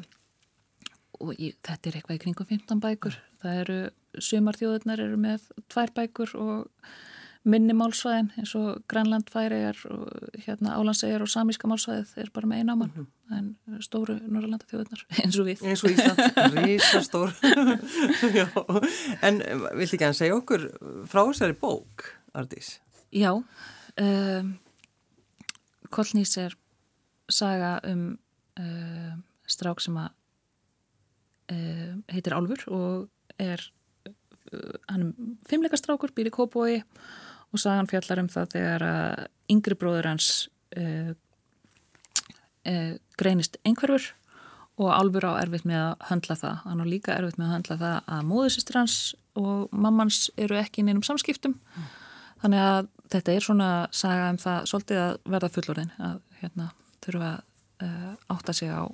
og 1.18 1.32
ég, 1.34 1.56
þetta 1.66 1.90
er 1.90 1.96
eitthvað 1.98 2.18
í 2.18 2.20
kringum 2.22 2.46
15 2.46 2.82
bækur. 2.84 3.16
Það 3.42 3.62
eru, 3.62 3.78
sumarþjóðurnar 4.22 5.02
eru 5.02 5.18
með 5.18 5.48
tvær 5.72 5.90
bækur 5.96 6.34
og 6.38 6.90
minni 7.46 7.74
málsvæðin 7.76 8.30
eins 8.38 8.54
og 8.58 8.82
Grænland 8.90 9.30
færiðar 9.32 9.78
hérna 10.44 10.74
Álandsegjar 10.76 11.22
og 11.22 11.30
samíska 11.30 11.70
málsvæðið 11.70 12.16
er 12.22 12.30
bara 12.34 12.50
með 12.50 12.62
einu 12.62 12.74
ámann. 12.74 13.06
En 13.34 13.50
stóru 13.84 14.16
Norrlanda 14.24 14.66
þjóðurnar 14.70 15.04
eins 15.22 15.38
og 15.38 15.48
við. 15.48 15.62
eins 15.62 15.84
og 15.84 15.92
Ísland, 15.92 16.22
risastór. 16.56 17.34
Já, 18.38 18.46
en 19.22 19.42
eh, 19.44 19.66
viltu 19.78 19.98
ekki 19.98 20.08
að 20.08 20.16
segja 20.18 20.38
okkur 20.38 20.68
frá 21.10 21.22
þessari 21.28 21.58
bók, 21.60 22.08
Ardís? 22.36 22.78
Já, 23.14 23.32
um, 23.36 24.54
Kollnís 25.94 26.34
er 26.40 26.56
saga 27.28 27.78
um 27.88 28.18
uh, 28.60 29.14
strák 29.48 29.80
sem 29.84 29.96
að 30.00 30.10
uh, 31.52 31.94
heitir 32.12 32.36
Álfur 32.36 32.64
og 32.72 33.40
er 33.40 33.62
uh, 34.08 34.76
hann 34.88 35.08
er 35.08 35.32
fimmleika 35.48 35.80
strákur, 35.80 36.12
býr 36.16 36.32
í 36.32 36.34
Kópói 36.34 36.80
og 36.80 36.84
sagan 37.56 37.88
fjallar 37.88 38.20
um 38.20 38.28
það 38.28 38.50
þegar 38.52 38.84
að 38.84 39.24
yngri 39.48 39.76
bróður 39.80 40.10
hans 40.10 40.28
uh, 40.76 41.14
uh, 42.68 42.94
greinist 43.16 43.56
einhverfur 43.64 44.10
og 44.78 44.92
Álfur 44.94 45.26
á 45.26 45.40
erfitt 45.40 45.64
með 45.66 45.80
að 45.80 46.04
höndla 46.10 46.36
það. 46.38 46.58
Hann 46.68 46.82
á 46.84 46.86
líka 46.86 47.16
erfitt 47.16 47.38
með 47.40 47.48
að 47.48 47.54
höndla 47.56 47.78
það 47.80 47.96
að 48.14 48.28
móðusistur 48.28 48.78
hans 48.78 48.98
og 49.38 49.72
mammans 49.72 50.20
eru 50.38 50.58
ekki 50.60 50.82
í 50.82 50.86
neinum 50.86 51.02
samskiptum. 51.06 51.56
Þannig 52.42 52.62
að 52.62 52.90
þetta 53.10 53.34
er 53.34 53.46
svona 53.48 53.70
saga 53.90 54.28
um 54.30 54.38
það 54.38 54.68
svolítið 54.70 55.02
að 55.02 55.16
verða 55.34 55.50
fullorðin 55.56 55.92
að 55.98 56.20
hérna, 56.38 56.68
þurfa 57.02 57.32
að 57.32 57.88
uh, 57.88 58.14
átta 58.36 58.54
sig 58.54 58.70
á 58.70 58.86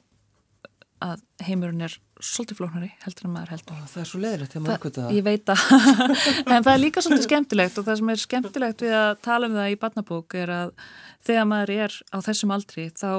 að 1.03 1.23
heimurinn 1.45 1.85
er 1.85 1.95
svolítið 2.23 2.59
flóknari 2.61 2.91
heldur 3.03 3.27
en 3.29 3.33
maður 3.35 3.53
heldur. 3.55 3.79
Það 3.91 4.03
er 4.03 4.09
svo 4.09 4.21
leðilegt 4.23 4.55
þegar 4.55 4.65
maður 4.65 4.79
uppgötu 4.79 5.03
það. 5.03 5.15
Ég 5.17 5.25
veit 5.27 5.53
að, 5.53 5.65
en 6.55 6.67
það 6.67 6.71
er 6.73 6.83
líka 6.83 7.05
svolítið 7.05 7.27
skemmtilegt 7.27 7.81
og 7.81 7.87
það 7.89 7.99
sem 8.01 8.13
er 8.13 8.23
skemmtilegt 8.23 8.85
við 8.85 8.95
að 8.99 9.11
tala 9.27 9.49
um 9.51 9.57
það 9.59 9.73
í 9.73 9.79
barnabók 9.83 10.37
er 10.39 10.53
að 10.55 10.75
þegar 11.27 11.49
maður 11.51 11.75
er 11.75 11.97
á 12.15 12.19
þessum 12.29 12.55
aldri 12.55 12.87
þá 12.95 13.11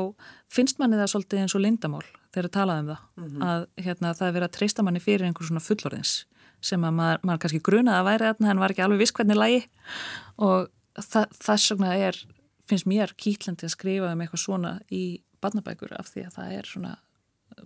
finnst 0.55 0.79
manni 0.81 1.01
það 1.01 1.11
svolítið 1.13 1.43
eins 1.43 1.57
og 1.57 1.65
lindamál 1.65 2.05
þegar 2.35 2.49
að 2.49 2.55
tala 2.55 2.79
um 2.81 2.93
það 2.93 3.43
að 3.49 3.67
hérna, 3.85 4.13
það 4.15 4.27
er 4.27 4.37
verið 4.37 4.47
að 4.47 4.55
treysta 4.59 4.85
manni 4.85 5.03
fyrir 5.03 5.27
einhver 5.27 5.49
svona 5.49 5.63
fullorðins 5.63 6.15
sem 6.65 6.85
að 6.87 6.97
maður, 6.97 7.21
maður 7.27 7.43
kannski 7.43 7.61
grunaði 7.65 7.99
að 7.99 8.07
væri 8.09 8.29
þarna 8.29 8.51
en 8.51 8.61
var 8.63 8.73
ekki 8.73 8.85
alveg 8.85 9.03
viss 9.03 9.15
hvernig 9.15 9.37
lægi 9.37 9.61
og 10.41 10.69
það, 11.05 11.95
er, 11.95 12.19
finnst 12.65 12.89
mér 12.89 13.13
kýtlandi 13.19 13.67
að 13.67 13.75
skrifa 13.75 14.13
um 14.13 14.23
eitthvað 14.23 14.43
svona 14.45 14.77
í 14.89 15.03
barnabækur 15.43 15.93
af 15.99 16.09
því 16.13 16.25
að 16.25 16.37
það 16.39 16.55
er 16.55 16.69
svona 16.69 16.93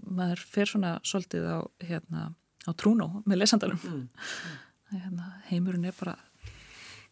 maður 0.06 0.44
fer 0.52 0.70
svona 0.72 0.98
svolítið 1.08 1.48
á, 1.50 1.58
hérna, 1.86 2.30
á 2.68 2.72
trúnó 2.78 3.10
með 3.26 3.44
lesandalum 3.44 3.80
mm. 3.80 4.06
hérna, 4.94 5.34
heimurinn 5.50 5.90
er 5.90 5.98
bara 6.00 6.16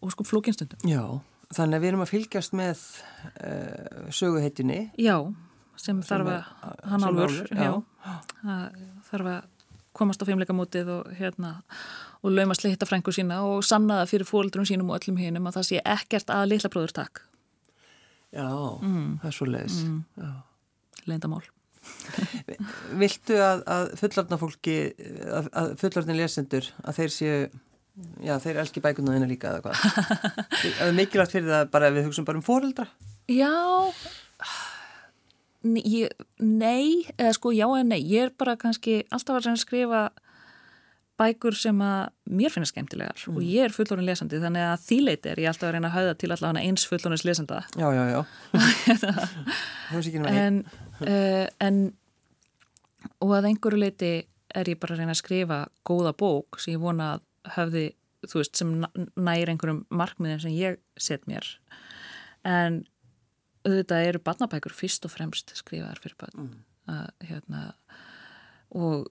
óskum 0.03 0.27
flókinstundum 0.27 0.85
Já, 0.87 1.03
þannig 1.55 1.77
að 1.77 1.83
við 1.83 1.91
erum 1.91 2.05
að 2.05 2.13
fylgjast 2.13 2.55
með 2.57 2.81
uh, 3.41 4.07
söguheitjunni. 4.13 4.81
Já, 5.01 5.17
sem 5.79 6.01
þarf 6.05 6.33
að 6.33 6.49
hann 6.91 7.05
sem 7.05 7.21
álfur, 7.21 7.37
já, 7.51 7.69
já. 7.69 8.17
að 8.55 8.81
þarf 9.11 9.31
að 9.35 9.53
komast 9.97 10.21
á 10.21 10.29
fimmleikamótið 10.29 10.91
og 10.93 11.07
hérna 11.17 11.55
og 12.21 12.33
laumast 12.33 12.65
hitta 12.67 12.85
frængu 12.85 13.13
sína 13.15 13.39
og 13.47 13.63
sanna 13.65 14.03
það 14.03 14.11
fyrir 14.11 14.29
fóldrum 14.29 14.67
sínum 14.69 14.91
og 14.91 14.99
öllum 14.99 15.17
hinum 15.21 15.49
að 15.49 15.59
það 15.59 15.67
sé 15.71 15.81
ekkert 15.81 16.33
að 16.33 16.49
litla 16.51 16.71
bróður 16.73 16.93
takk, 16.99 17.23
Já, 18.35 18.43
það 18.43 19.29
er 19.29 19.35
svo 19.35 19.47
leiðis. 19.47 19.77
Já. 20.19 20.31
leyndamál. 21.07 21.45
Viltu 23.01 23.39
að, 23.43 23.63
að 23.67 23.87
fullorðna 24.01 24.39
fólki, 24.41 24.77
að, 25.27 25.49
að 25.61 25.73
fullorðin 25.81 26.19
lesendur, 26.19 26.69
að 26.83 27.01
þeir 27.01 27.15
séu, 27.15 27.39
já 28.25 28.35
þeir 28.43 28.61
elski 28.63 28.83
bækuna 28.83 29.17
þeina 29.17 29.29
líka 29.29 29.51
eða 29.51 29.65
hvað? 29.65 29.81
Það 30.61 30.85
er 30.87 30.95
mikilvægt 30.97 31.35
fyrir 31.35 31.51
það 31.53 31.73
bara 31.73 31.91
að 31.91 31.99
við 31.99 32.09
hugsun 32.09 32.27
bara 32.27 32.41
um 32.41 32.47
fóreldra? 32.47 32.87
Já, 33.27 33.53
nei, 35.65 37.07
eða 37.17 37.33
sko 37.35 37.51
já 37.55 37.65
eða 37.67 37.83
nei, 37.89 37.99
ég 38.07 38.29
er 38.29 38.33
bara 38.37 38.57
kannski 38.59 39.01
alltaf 39.11 39.41
að 39.41 39.59
skrifa 39.61 40.07
bækur 41.17 41.55
sem 41.57 41.79
að 41.81 42.09
mér 42.29 42.53
finnast 42.53 42.73
skemmtilegar 42.75 43.23
og 43.31 43.39
ég 43.41 43.65
er 43.67 43.73
fullorinn 43.73 44.05
lesandi 44.05 44.39
þannig 44.43 44.65
að 44.69 44.83
þýleiti 44.85 45.31
er 45.31 45.41
ég 45.41 45.49
alltaf 45.51 45.67
að 45.69 45.73
reyna 45.77 45.89
að 45.89 45.95
hafa 45.97 46.17
til 46.21 46.31
allavega 46.35 46.65
eins 46.67 46.85
fullorins 46.89 47.25
lesanda 47.25 47.61
Já, 47.77 47.87
já, 47.95 48.03
já. 48.13 48.19
Það 49.91 50.27
en, 50.33 50.59
uh, 51.01 51.45
en 51.63 51.79
og 53.23 53.33
að 53.37 53.47
einhverju 53.51 53.79
leiti 53.81 54.11
er 54.57 54.69
ég 54.71 54.79
bara 54.81 54.95
að 54.95 55.01
reyna 55.03 55.13
að 55.15 55.21
skrifa 55.21 55.59
góða 55.87 56.13
bók 56.17 56.59
sem 56.61 56.75
ég 56.75 56.81
vona 56.83 57.15
að 57.15 57.25
höfði 57.57 57.85
þú 58.27 58.39
veist, 58.41 58.55
sem 58.57 58.71
n- 58.81 59.09
nær 59.15 59.51
einhverjum 59.51 59.83
markmiðin 59.93 60.41
sem 60.43 60.55
ég 60.57 60.79
set 60.99 61.27
mér. 61.29 61.45
En 62.47 62.81
auðvitað 63.67 64.07
eru 64.09 64.21
barnabækur 64.25 64.73
fyrst 64.75 65.05
og 65.07 65.13
fremst 65.13 65.53
skrifaðar 65.59 66.01
fyrir 66.03 66.17
börn. 66.19 66.49
Að, 66.87 67.05
hérna, 67.29 67.61
og 68.75 69.07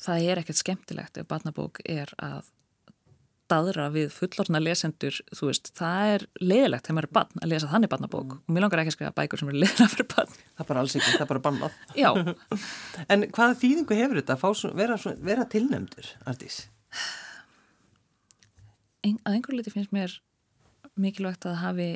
það 0.00 0.30
er 0.30 0.40
ekkert 0.42 0.60
skemmtilegt 0.60 1.20
ef 1.20 1.28
barnabók 1.30 1.82
er 1.84 2.12
að 2.18 2.48
daðra 3.50 3.88
við 3.90 4.12
fullorna 4.14 4.60
lesendur 4.62 5.16
þú 5.34 5.48
veist, 5.48 5.72
það 5.74 6.12
er 6.14 6.24
leiðilegt 6.38 6.86
þegar 6.86 6.96
maður 6.96 7.08
er 7.08 7.14
barn 7.16 7.40
að 7.40 7.50
lesa 7.50 7.70
þannig 7.72 7.90
barnabók. 7.90 8.36
Og 8.38 8.54
mér 8.54 8.64
langar 8.64 8.82
ekki 8.82 8.92
að 8.92 8.96
skrifa 8.96 9.16
bækur 9.16 9.40
sem 9.40 9.50
eru 9.50 9.62
leiðilega 9.64 9.90
fyrir 9.94 10.08
barn. 10.12 10.36
Það 10.36 10.62
er 10.64 10.68
bara 10.68 10.84
alls 10.84 10.94
ekki, 10.94 11.14
það 11.16 11.24
er 11.24 11.32
bara 11.32 11.42
bannað. 11.48 11.80
En 13.10 13.26
hvaða 13.26 13.56
þýðingu 13.64 13.98
hefur 13.98 14.20
þetta 14.20 14.38
að 14.38 14.78
vera, 14.78 15.00
svona, 15.02 15.24
vera 15.32 15.48
tilnefndur, 15.50 16.12
Ardís? 16.30 16.60
ein, 19.06 19.18
að 19.24 19.36
einhverju 19.36 19.60
liti 19.60 19.72
finnst 19.74 19.94
mér 19.94 20.16
mikilvægt 21.00 21.46
að 21.48 21.60
hafi 21.62 21.90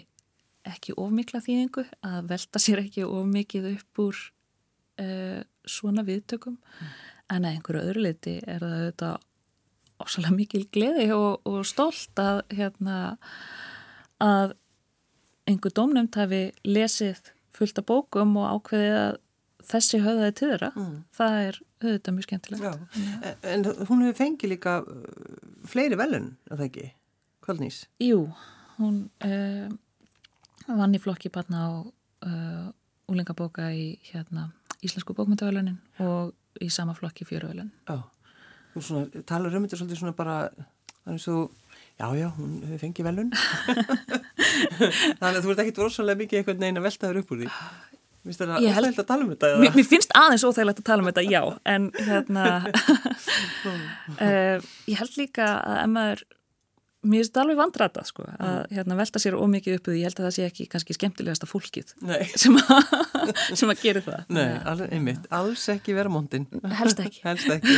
ekki 0.65 0.95
of 1.01 1.11
mikla 1.13 1.43
þýðingu, 1.45 1.85
að 2.07 2.31
velta 2.31 2.63
sér 2.63 2.85
ekki 2.85 3.05
of 3.05 3.27
mikið 3.29 3.75
upp 3.75 4.01
úr 4.07 4.21
uh, 5.03 5.41
svona 5.69 6.05
viðtökum 6.07 6.57
en 7.33 7.45
að 7.45 7.55
einhverju 7.55 7.85
öðru 7.89 8.05
liti 8.05 8.35
er 8.43 8.61
það 8.65 8.77
auðvitað 8.81 9.31
ósalega 10.05 10.35
mikil 10.35 10.65
gleði 10.75 11.07
og, 11.15 11.45
og 11.49 11.63
stolt 11.69 12.21
að 12.21 12.43
hérna 12.53 12.99
að 14.23 14.55
einhver 15.49 15.75
dómnefnd 15.77 16.19
hafi 16.19 16.43
lesið 16.67 17.21
fullt 17.55 17.79
af 17.81 17.87
bókum 17.89 18.35
og 18.41 18.59
ákveðið 18.59 18.99
að 18.99 19.21
þessi 19.65 20.01
höfðaði 20.05 20.35
til 20.39 20.51
þeirra. 20.51 20.71
Það 21.15 21.39
er 21.41 21.59
auðvitað 21.85 22.17
mjög 22.17 22.27
skemmtilegt. 22.27 22.65
Já, 22.65 23.33
en, 23.53 23.65
hún 23.89 24.05
hefur 24.05 24.19
fengið 24.19 24.53
líka 24.55 24.77
uh, 24.83 25.41
fleiri 25.69 25.99
velun, 26.01 26.35
að 26.51 26.59
það 26.59 26.67
ekki, 26.69 26.87
Kvöldnís. 27.45 27.81
Jú, 28.01 28.21
hún 28.79 29.01
uh, 29.25 29.69
vann 30.69 30.97
í 30.97 31.01
flokki 31.01 31.33
barna 31.33 31.65
á 31.65 31.71
uh, 31.85 32.69
úlingabóka 33.13 33.69
í 33.77 33.95
hérna, 34.11 34.51
Íslensku 34.85 35.17
bókmyndavælunin 35.17 35.79
og 36.05 36.35
í 36.63 36.69
sama 36.71 36.95
flokki. 36.95 37.27
Já, 37.27 37.97
þú 38.75 38.83
svona, 38.85 39.25
talar 39.27 39.57
um 39.59 39.67
þetta 39.67 39.81
svolítið 39.81 40.03
svona 40.03 40.15
bara, 40.19 40.37
er 41.07 41.19
svo, 41.23 41.49
já, 41.99 42.07
já, 42.19 42.29
hún 42.37 42.79
fengið 42.83 43.09
velun. 43.09 43.33
Þannig 45.19 45.39
að 45.39 45.43
þú 45.45 45.53
ert 45.55 45.65
ekkit 45.65 45.83
rosalega 45.83 46.21
mikið 46.23 46.41
einhvern 46.41 46.63
veginn 46.63 46.81
að 46.81 46.87
velta 46.89 47.11
þér 47.11 47.21
upp 47.23 47.35
úr 47.35 47.43
því. 47.45 47.51
Það 48.25 48.55
Ég 48.65 48.73
held- 48.73 48.87
óþægilegt 48.87 49.01
að 49.03 49.09
tala 49.11 49.25
um 49.27 49.33
þetta? 49.35 49.49
Mér, 49.61 49.75
mér 49.77 49.85
finnst 49.85 50.15
aðeins 50.17 50.45
óþægilegt 50.49 50.79
að 50.81 50.87
tala 50.89 51.05
um 51.05 51.09
þetta, 51.11 51.25
já, 51.29 51.43
en 51.69 51.91
hérna, 52.07 52.45
uh, 54.17 54.65
ég 54.89 54.97
held 55.03 55.19
líka 55.21 55.49
að 55.61 55.77
ef 55.83 55.91
maður, 55.93 56.23
mér 57.05 57.21
finnst 57.21 57.35
þetta 57.35 57.43
alveg 57.45 57.59
vandræta, 57.61 58.05
sko, 58.09 58.25
að 58.41 58.73
hérna, 58.79 58.97
velta 59.03 59.21
sér 59.21 59.37
ómikið 59.37 59.77
upp 59.77 59.91
úr 59.91 59.93
því, 59.93 60.01
ég 60.01 60.09
held 60.09 60.23
að 60.23 60.29
það 60.31 60.37
sé 60.39 60.47
ekki 60.49 60.67
kannski 60.73 60.97
skemmtilegasta 60.97 61.51
fólkið 61.51 61.93
Nei, 62.09 62.23
sem 62.33 62.57
að, 62.57 62.97
sem 63.59 63.71
að 63.73 63.81
gera 63.85 64.03
það. 64.05 64.25
nei, 64.37 64.51
alveg, 64.73 64.93
einmitt, 64.97 65.27
alls 65.35 65.65
ekki 65.75 65.95
vera 65.97 66.13
mondin. 66.13 66.47
Helst 66.81 67.01
ekki. 67.05 67.23
Helst 67.29 67.51
ekki. 67.55 67.77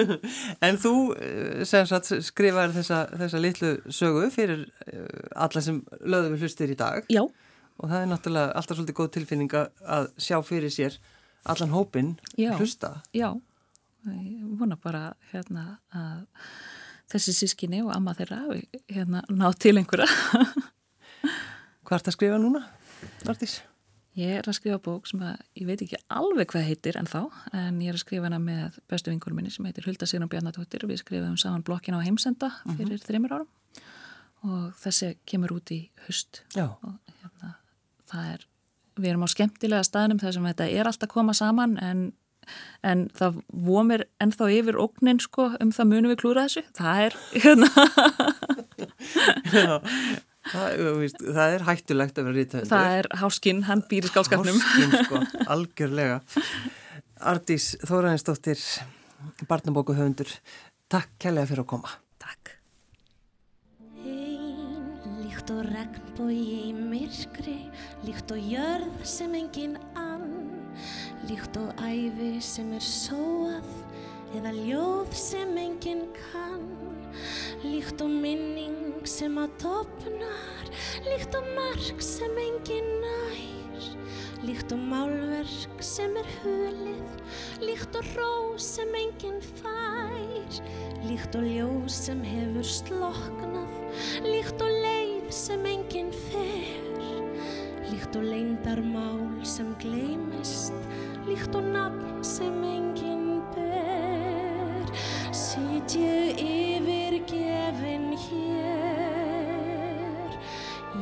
en 0.68 0.78
þú, 0.82 0.92
eh, 1.16 1.64
sem 1.68 1.86
sagt, 1.90 2.12
skrifaði 2.28 2.76
þessa, 2.80 3.00
þessa 3.24 3.40
litlu 3.42 3.72
sögu 3.94 4.28
fyrir 4.34 4.66
eh, 4.86 5.08
alla 5.46 5.64
sem 5.64 5.80
lögðu 6.04 6.34
við 6.36 6.46
hlustir 6.46 6.74
í 6.74 6.78
dag. 6.80 7.08
Já, 7.12 7.24
Og 7.74 7.88
það 7.90 8.04
er 8.04 8.06
náttúrulega 8.06 8.50
alltaf 8.54 8.76
svolítið 8.78 8.94
góð 9.00 9.08
tilfinning 9.16 9.50
að- 9.58 10.12
sjá 10.22 10.36
fyrir 10.46 10.70
sér 10.70 10.94
allan 11.50 11.72
hópinn 11.74 12.12
Já. 12.38 12.52
hlusta. 12.54 12.92
Já, 13.10 13.32
ég 14.06 14.44
vona 14.60 14.76
bara 14.78 15.00
hérna 15.32 15.64
að 15.90 16.20
þessi 17.10 17.34
sískinni 17.34 17.82
og 17.82 17.90
amma 17.96 18.14
þeirra 18.14 18.38
hérna 18.94 19.24
ná 19.26 19.48
til 19.58 19.74
einhverja. 19.80 20.06
Hvað 21.82 21.98
ert 21.98 22.12
að 22.12 22.16
skrifa 22.16 22.38
núna, 22.40 22.62
Artís? 23.26 23.58
Ég 24.14 24.30
er 24.38 24.46
að 24.46 24.54
skrifa 24.60 24.78
bók 24.78 25.08
sem 25.10 25.22
að, 25.26 25.40
ég 25.58 25.66
veit 25.66 25.80
ekki 25.82 25.98
alveg 26.14 26.52
hvað 26.52 26.68
heitir 26.68 26.98
en 27.00 27.08
þá, 27.10 27.24
en 27.50 27.80
ég 27.82 27.90
er 27.90 27.96
að 27.98 28.04
skrifa 28.04 28.28
hana 28.28 28.38
með 28.38 28.76
bestu 28.90 29.10
vingurum 29.10 29.40
minni 29.40 29.50
sem 29.50 29.66
heitir 29.66 29.88
Hulda 29.88 30.06
Sigrun 30.06 30.30
Bjarnatóttir. 30.30 30.84
Við 30.86 31.00
skrifum 31.02 31.34
saman 31.40 31.64
blokkin 31.66 31.96
á 31.98 32.04
heimsenda 32.04 32.52
mhm. 32.62 32.76
fyrir 32.78 32.94
uh 32.94 33.00
-huh. 33.00 33.06
þreymir 33.08 33.34
árum 33.34 33.50
og 34.44 34.74
þessi 34.78 35.14
kemur 35.26 35.56
út 35.56 35.72
í 35.74 35.80
hust. 36.06 36.44
Já. 36.54 36.68
Og 36.84 36.98
hérna, 37.22 37.54
það 38.06 38.28
er, 38.34 38.44
við 38.96 39.10
erum 39.10 39.26
á 39.26 39.34
skemmtilega 39.34 39.82
staðnum 39.88 40.20
þar 40.20 40.36
sem 40.36 40.44
þetta 40.50 40.68
er 40.68 40.86
alltaf 40.90 41.08
koma 41.08 41.34
saman 41.34 41.78
en, 41.82 42.12
en 42.84 43.08
það 43.08 43.40
vomir 43.48 44.04
ennþá 44.20 44.50
yfir 44.52 44.78
ógnin 44.78 45.18
sko 45.18 45.48
um 45.58 45.72
það 45.72 45.90
munum 45.90 46.12
við 46.12 46.20
klúra 46.22 46.46
þessu. 46.46 46.62
Það 46.76 47.02
er, 47.06 47.18
hérna... 47.44 47.68
Já. 49.50 49.80
Það, 50.44 50.82
víst, 51.00 51.22
það 51.24 51.54
er 51.54 51.62
hættulegt 51.64 52.18
að 52.20 52.26
vera 52.28 52.36
rítöfundur. 52.38 52.70
Það 52.70 52.96
er 52.98 53.08
Háskinn, 53.22 53.62
hann 53.68 53.82
býr 53.88 54.08
í 54.08 54.10
skálskapnum. 54.12 54.58
Háskinn, 54.60 54.96
sko, 55.06 55.20
algjörlega. 55.54 56.18
Ardís 57.24 57.70
Þóraðinsdóttir, 57.88 58.60
barnabóku 59.48 59.96
höfundur, 59.96 60.28
takk 60.92 61.14
kærlega 61.22 61.48
fyrir 61.48 61.64
að 61.64 61.70
koma. 61.72 61.94
Takk. 62.20 62.52
Einn 64.04 65.22
líkt 65.22 65.52
og 65.54 65.64
regnbói 65.70 66.36
í 66.36 66.74
myrkri, 66.76 67.58
líkt 68.04 68.34
og 68.34 68.52
jörð 68.52 69.00
sem 69.08 69.32
engin 69.38 69.78
ann, 69.96 70.28
líkt 71.30 71.56
og 71.60 71.72
æfi 71.80 72.34
sem 72.44 72.74
er 72.76 72.84
sóað, 72.84 73.72
eða 74.36 74.52
ljóð 74.58 75.16
sem 75.16 75.56
engin 75.64 76.04
kann, 76.18 76.68
líkt 77.64 78.02
og 78.04 78.12
minning 78.12 79.02
sem 79.08 79.36
að 79.40 79.52
topnar 79.62 80.70
líkt 81.08 81.36
og 81.38 81.48
mark 81.56 82.02
sem 82.04 82.38
engin 82.40 82.88
nær. 83.02 83.88
Líkt 84.44 84.74
og 84.76 84.80
málverk 84.90 85.80
sem 85.84 86.16
er 86.20 86.28
hulið 86.42 87.64
líkt 87.64 87.96
og 87.96 88.10
ró 88.16 88.32
sem 88.60 88.92
engin 88.98 89.40
fær. 89.60 90.60
Líkt 91.08 91.36
og 91.38 91.48
ljós 91.48 91.96
sem 92.06 92.20
hefur 92.24 92.68
sloknað 92.68 93.78
líkt 94.24 94.60
og 94.64 94.76
leið 94.84 95.30
sem 95.32 95.64
engin 95.68 96.12
fer. 96.28 96.82
Líkt 97.90 98.16
og 98.18 98.28
leindarmál 98.28 99.44
sem 99.46 99.72
gleimist 99.80 100.74
líkt 101.28 101.56
og 101.56 101.64
nafn 101.72 102.24
sem 102.24 102.64
engin 102.68 103.23
sitju 105.54 106.34
yfir 106.34 107.14
gefin 107.30 108.10
hér. 108.18 110.34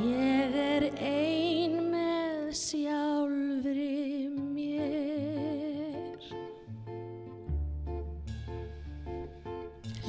Ég 0.04 0.52
er 0.60 0.84
ein 1.00 1.88
með 1.88 2.52
sjálfri 2.52 4.28
mér. 4.28 6.20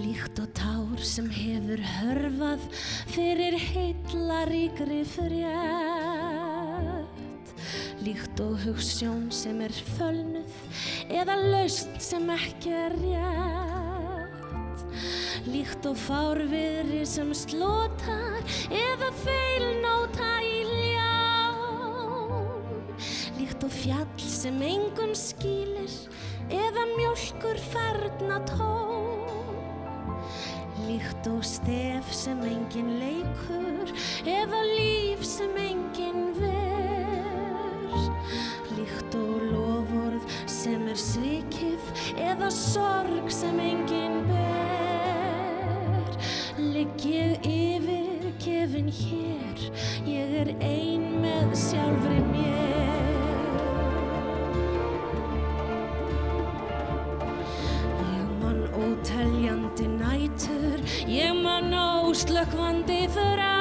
Líkt 0.02 0.36
og 0.44 0.52
tár 0.60 1.00
sem 1.00 1.32
hefur 1.32 1.80
hörfað 1.94 2.68
fyrir 3.16 3.56
heitlaríkri 3.70 5.08
frétt. 5.16 5.48
Líkt 8.04 8.36
og 8.44 8.60
hugssjón 8.66 9.32
sem 9.32 9.64
er 9.64 9.72
fölnuð 9.96 10.52
eða 11.08 11.39
laust 11.39 11.96
sem 12.04 12.28
ekki 12.36 12.76
er 12.76 12.91
rétt 13.00 13.62
Líkt 15.54 15.86
og 15.86 15.97
fárviðri 16.01 17.04
sem 17.06 17.30
slótar 17.38 18.41
eða 18.74 19.12
feilnóta 19.22 20.30
í 20.41 20.64
lján 20.66 21.60
Líkt 23.38 23.62
og 23.68 23.74
fjall 23.76 24.26
sem 24.26 24.58
engum 24.66 25.14
skýlir 25.14 25.93
eða 26.49 26.88
mjölkur 26.95 27.62
ferna 27.70 28.41
tón 28.49 29.04
Líkt 30.88 31.28
og 31.30 31.45
stef 31.45 32.10
sem 32.12 32.41
engin 32.43 32.97
leikur 32.99 33.93
eða 34.28 34.60
líf 34.74 35.22
sem 35.24 35.54
engin 35.62 36.34
ver. 36.36 37.93
Líkt 38.74 39.16
og 39.16 39.45
lofórð 39.54 40.26
sem 40.49 40.84
er 40.91 40.99
svikið 40.99 41.84
eða 42.18 42.49
sorg 42.51 43.32
sem 43.32 43.60
engin 43.64 44.22
gefin 48.84 48.92
hér 48.92 49.72
ég 50.06 50.34
er 50.40 50.50
ein 50.60 51.04
með 51.22 51.54
sjálfri 51.56 52.20
mér. 52.32 53.04
Ég 58.04 58.28
man 58.42 58.62
óteljandi 58.76 59.88
nætur 59.88 60.84
ég 61.08 61.34
man 61.42 61.74
óslökkvandi 61.74 63.08
þrá. 63.16 63.56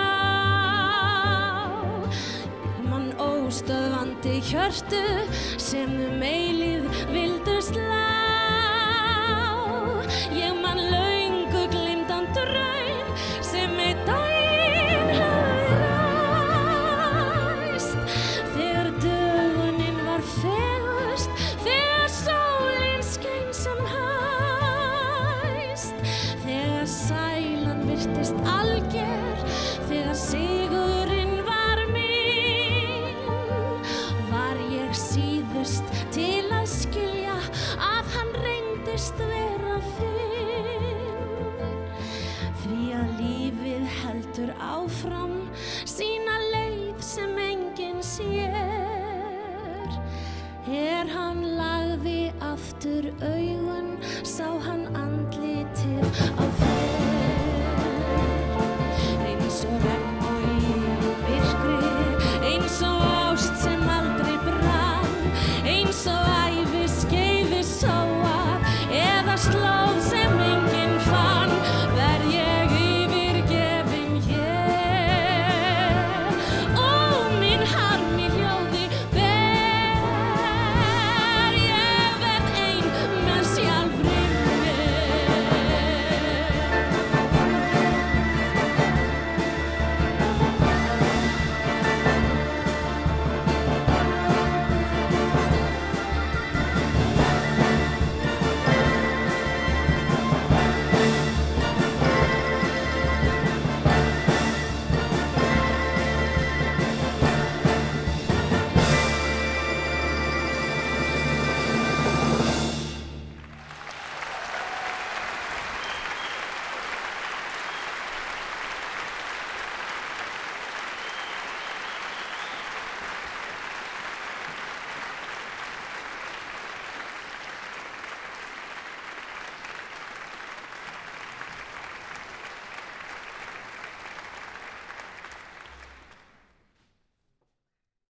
Ég 2.67 2.89
man 2.91 3.13
óstöðvandi 3.19 4.41
hjörtu 4.51 5.05
sem 5.59 5.91
um 5.91 6.23
eilið 6.23 6.89
vildu 7.13 7.61
slá 7.63 8.02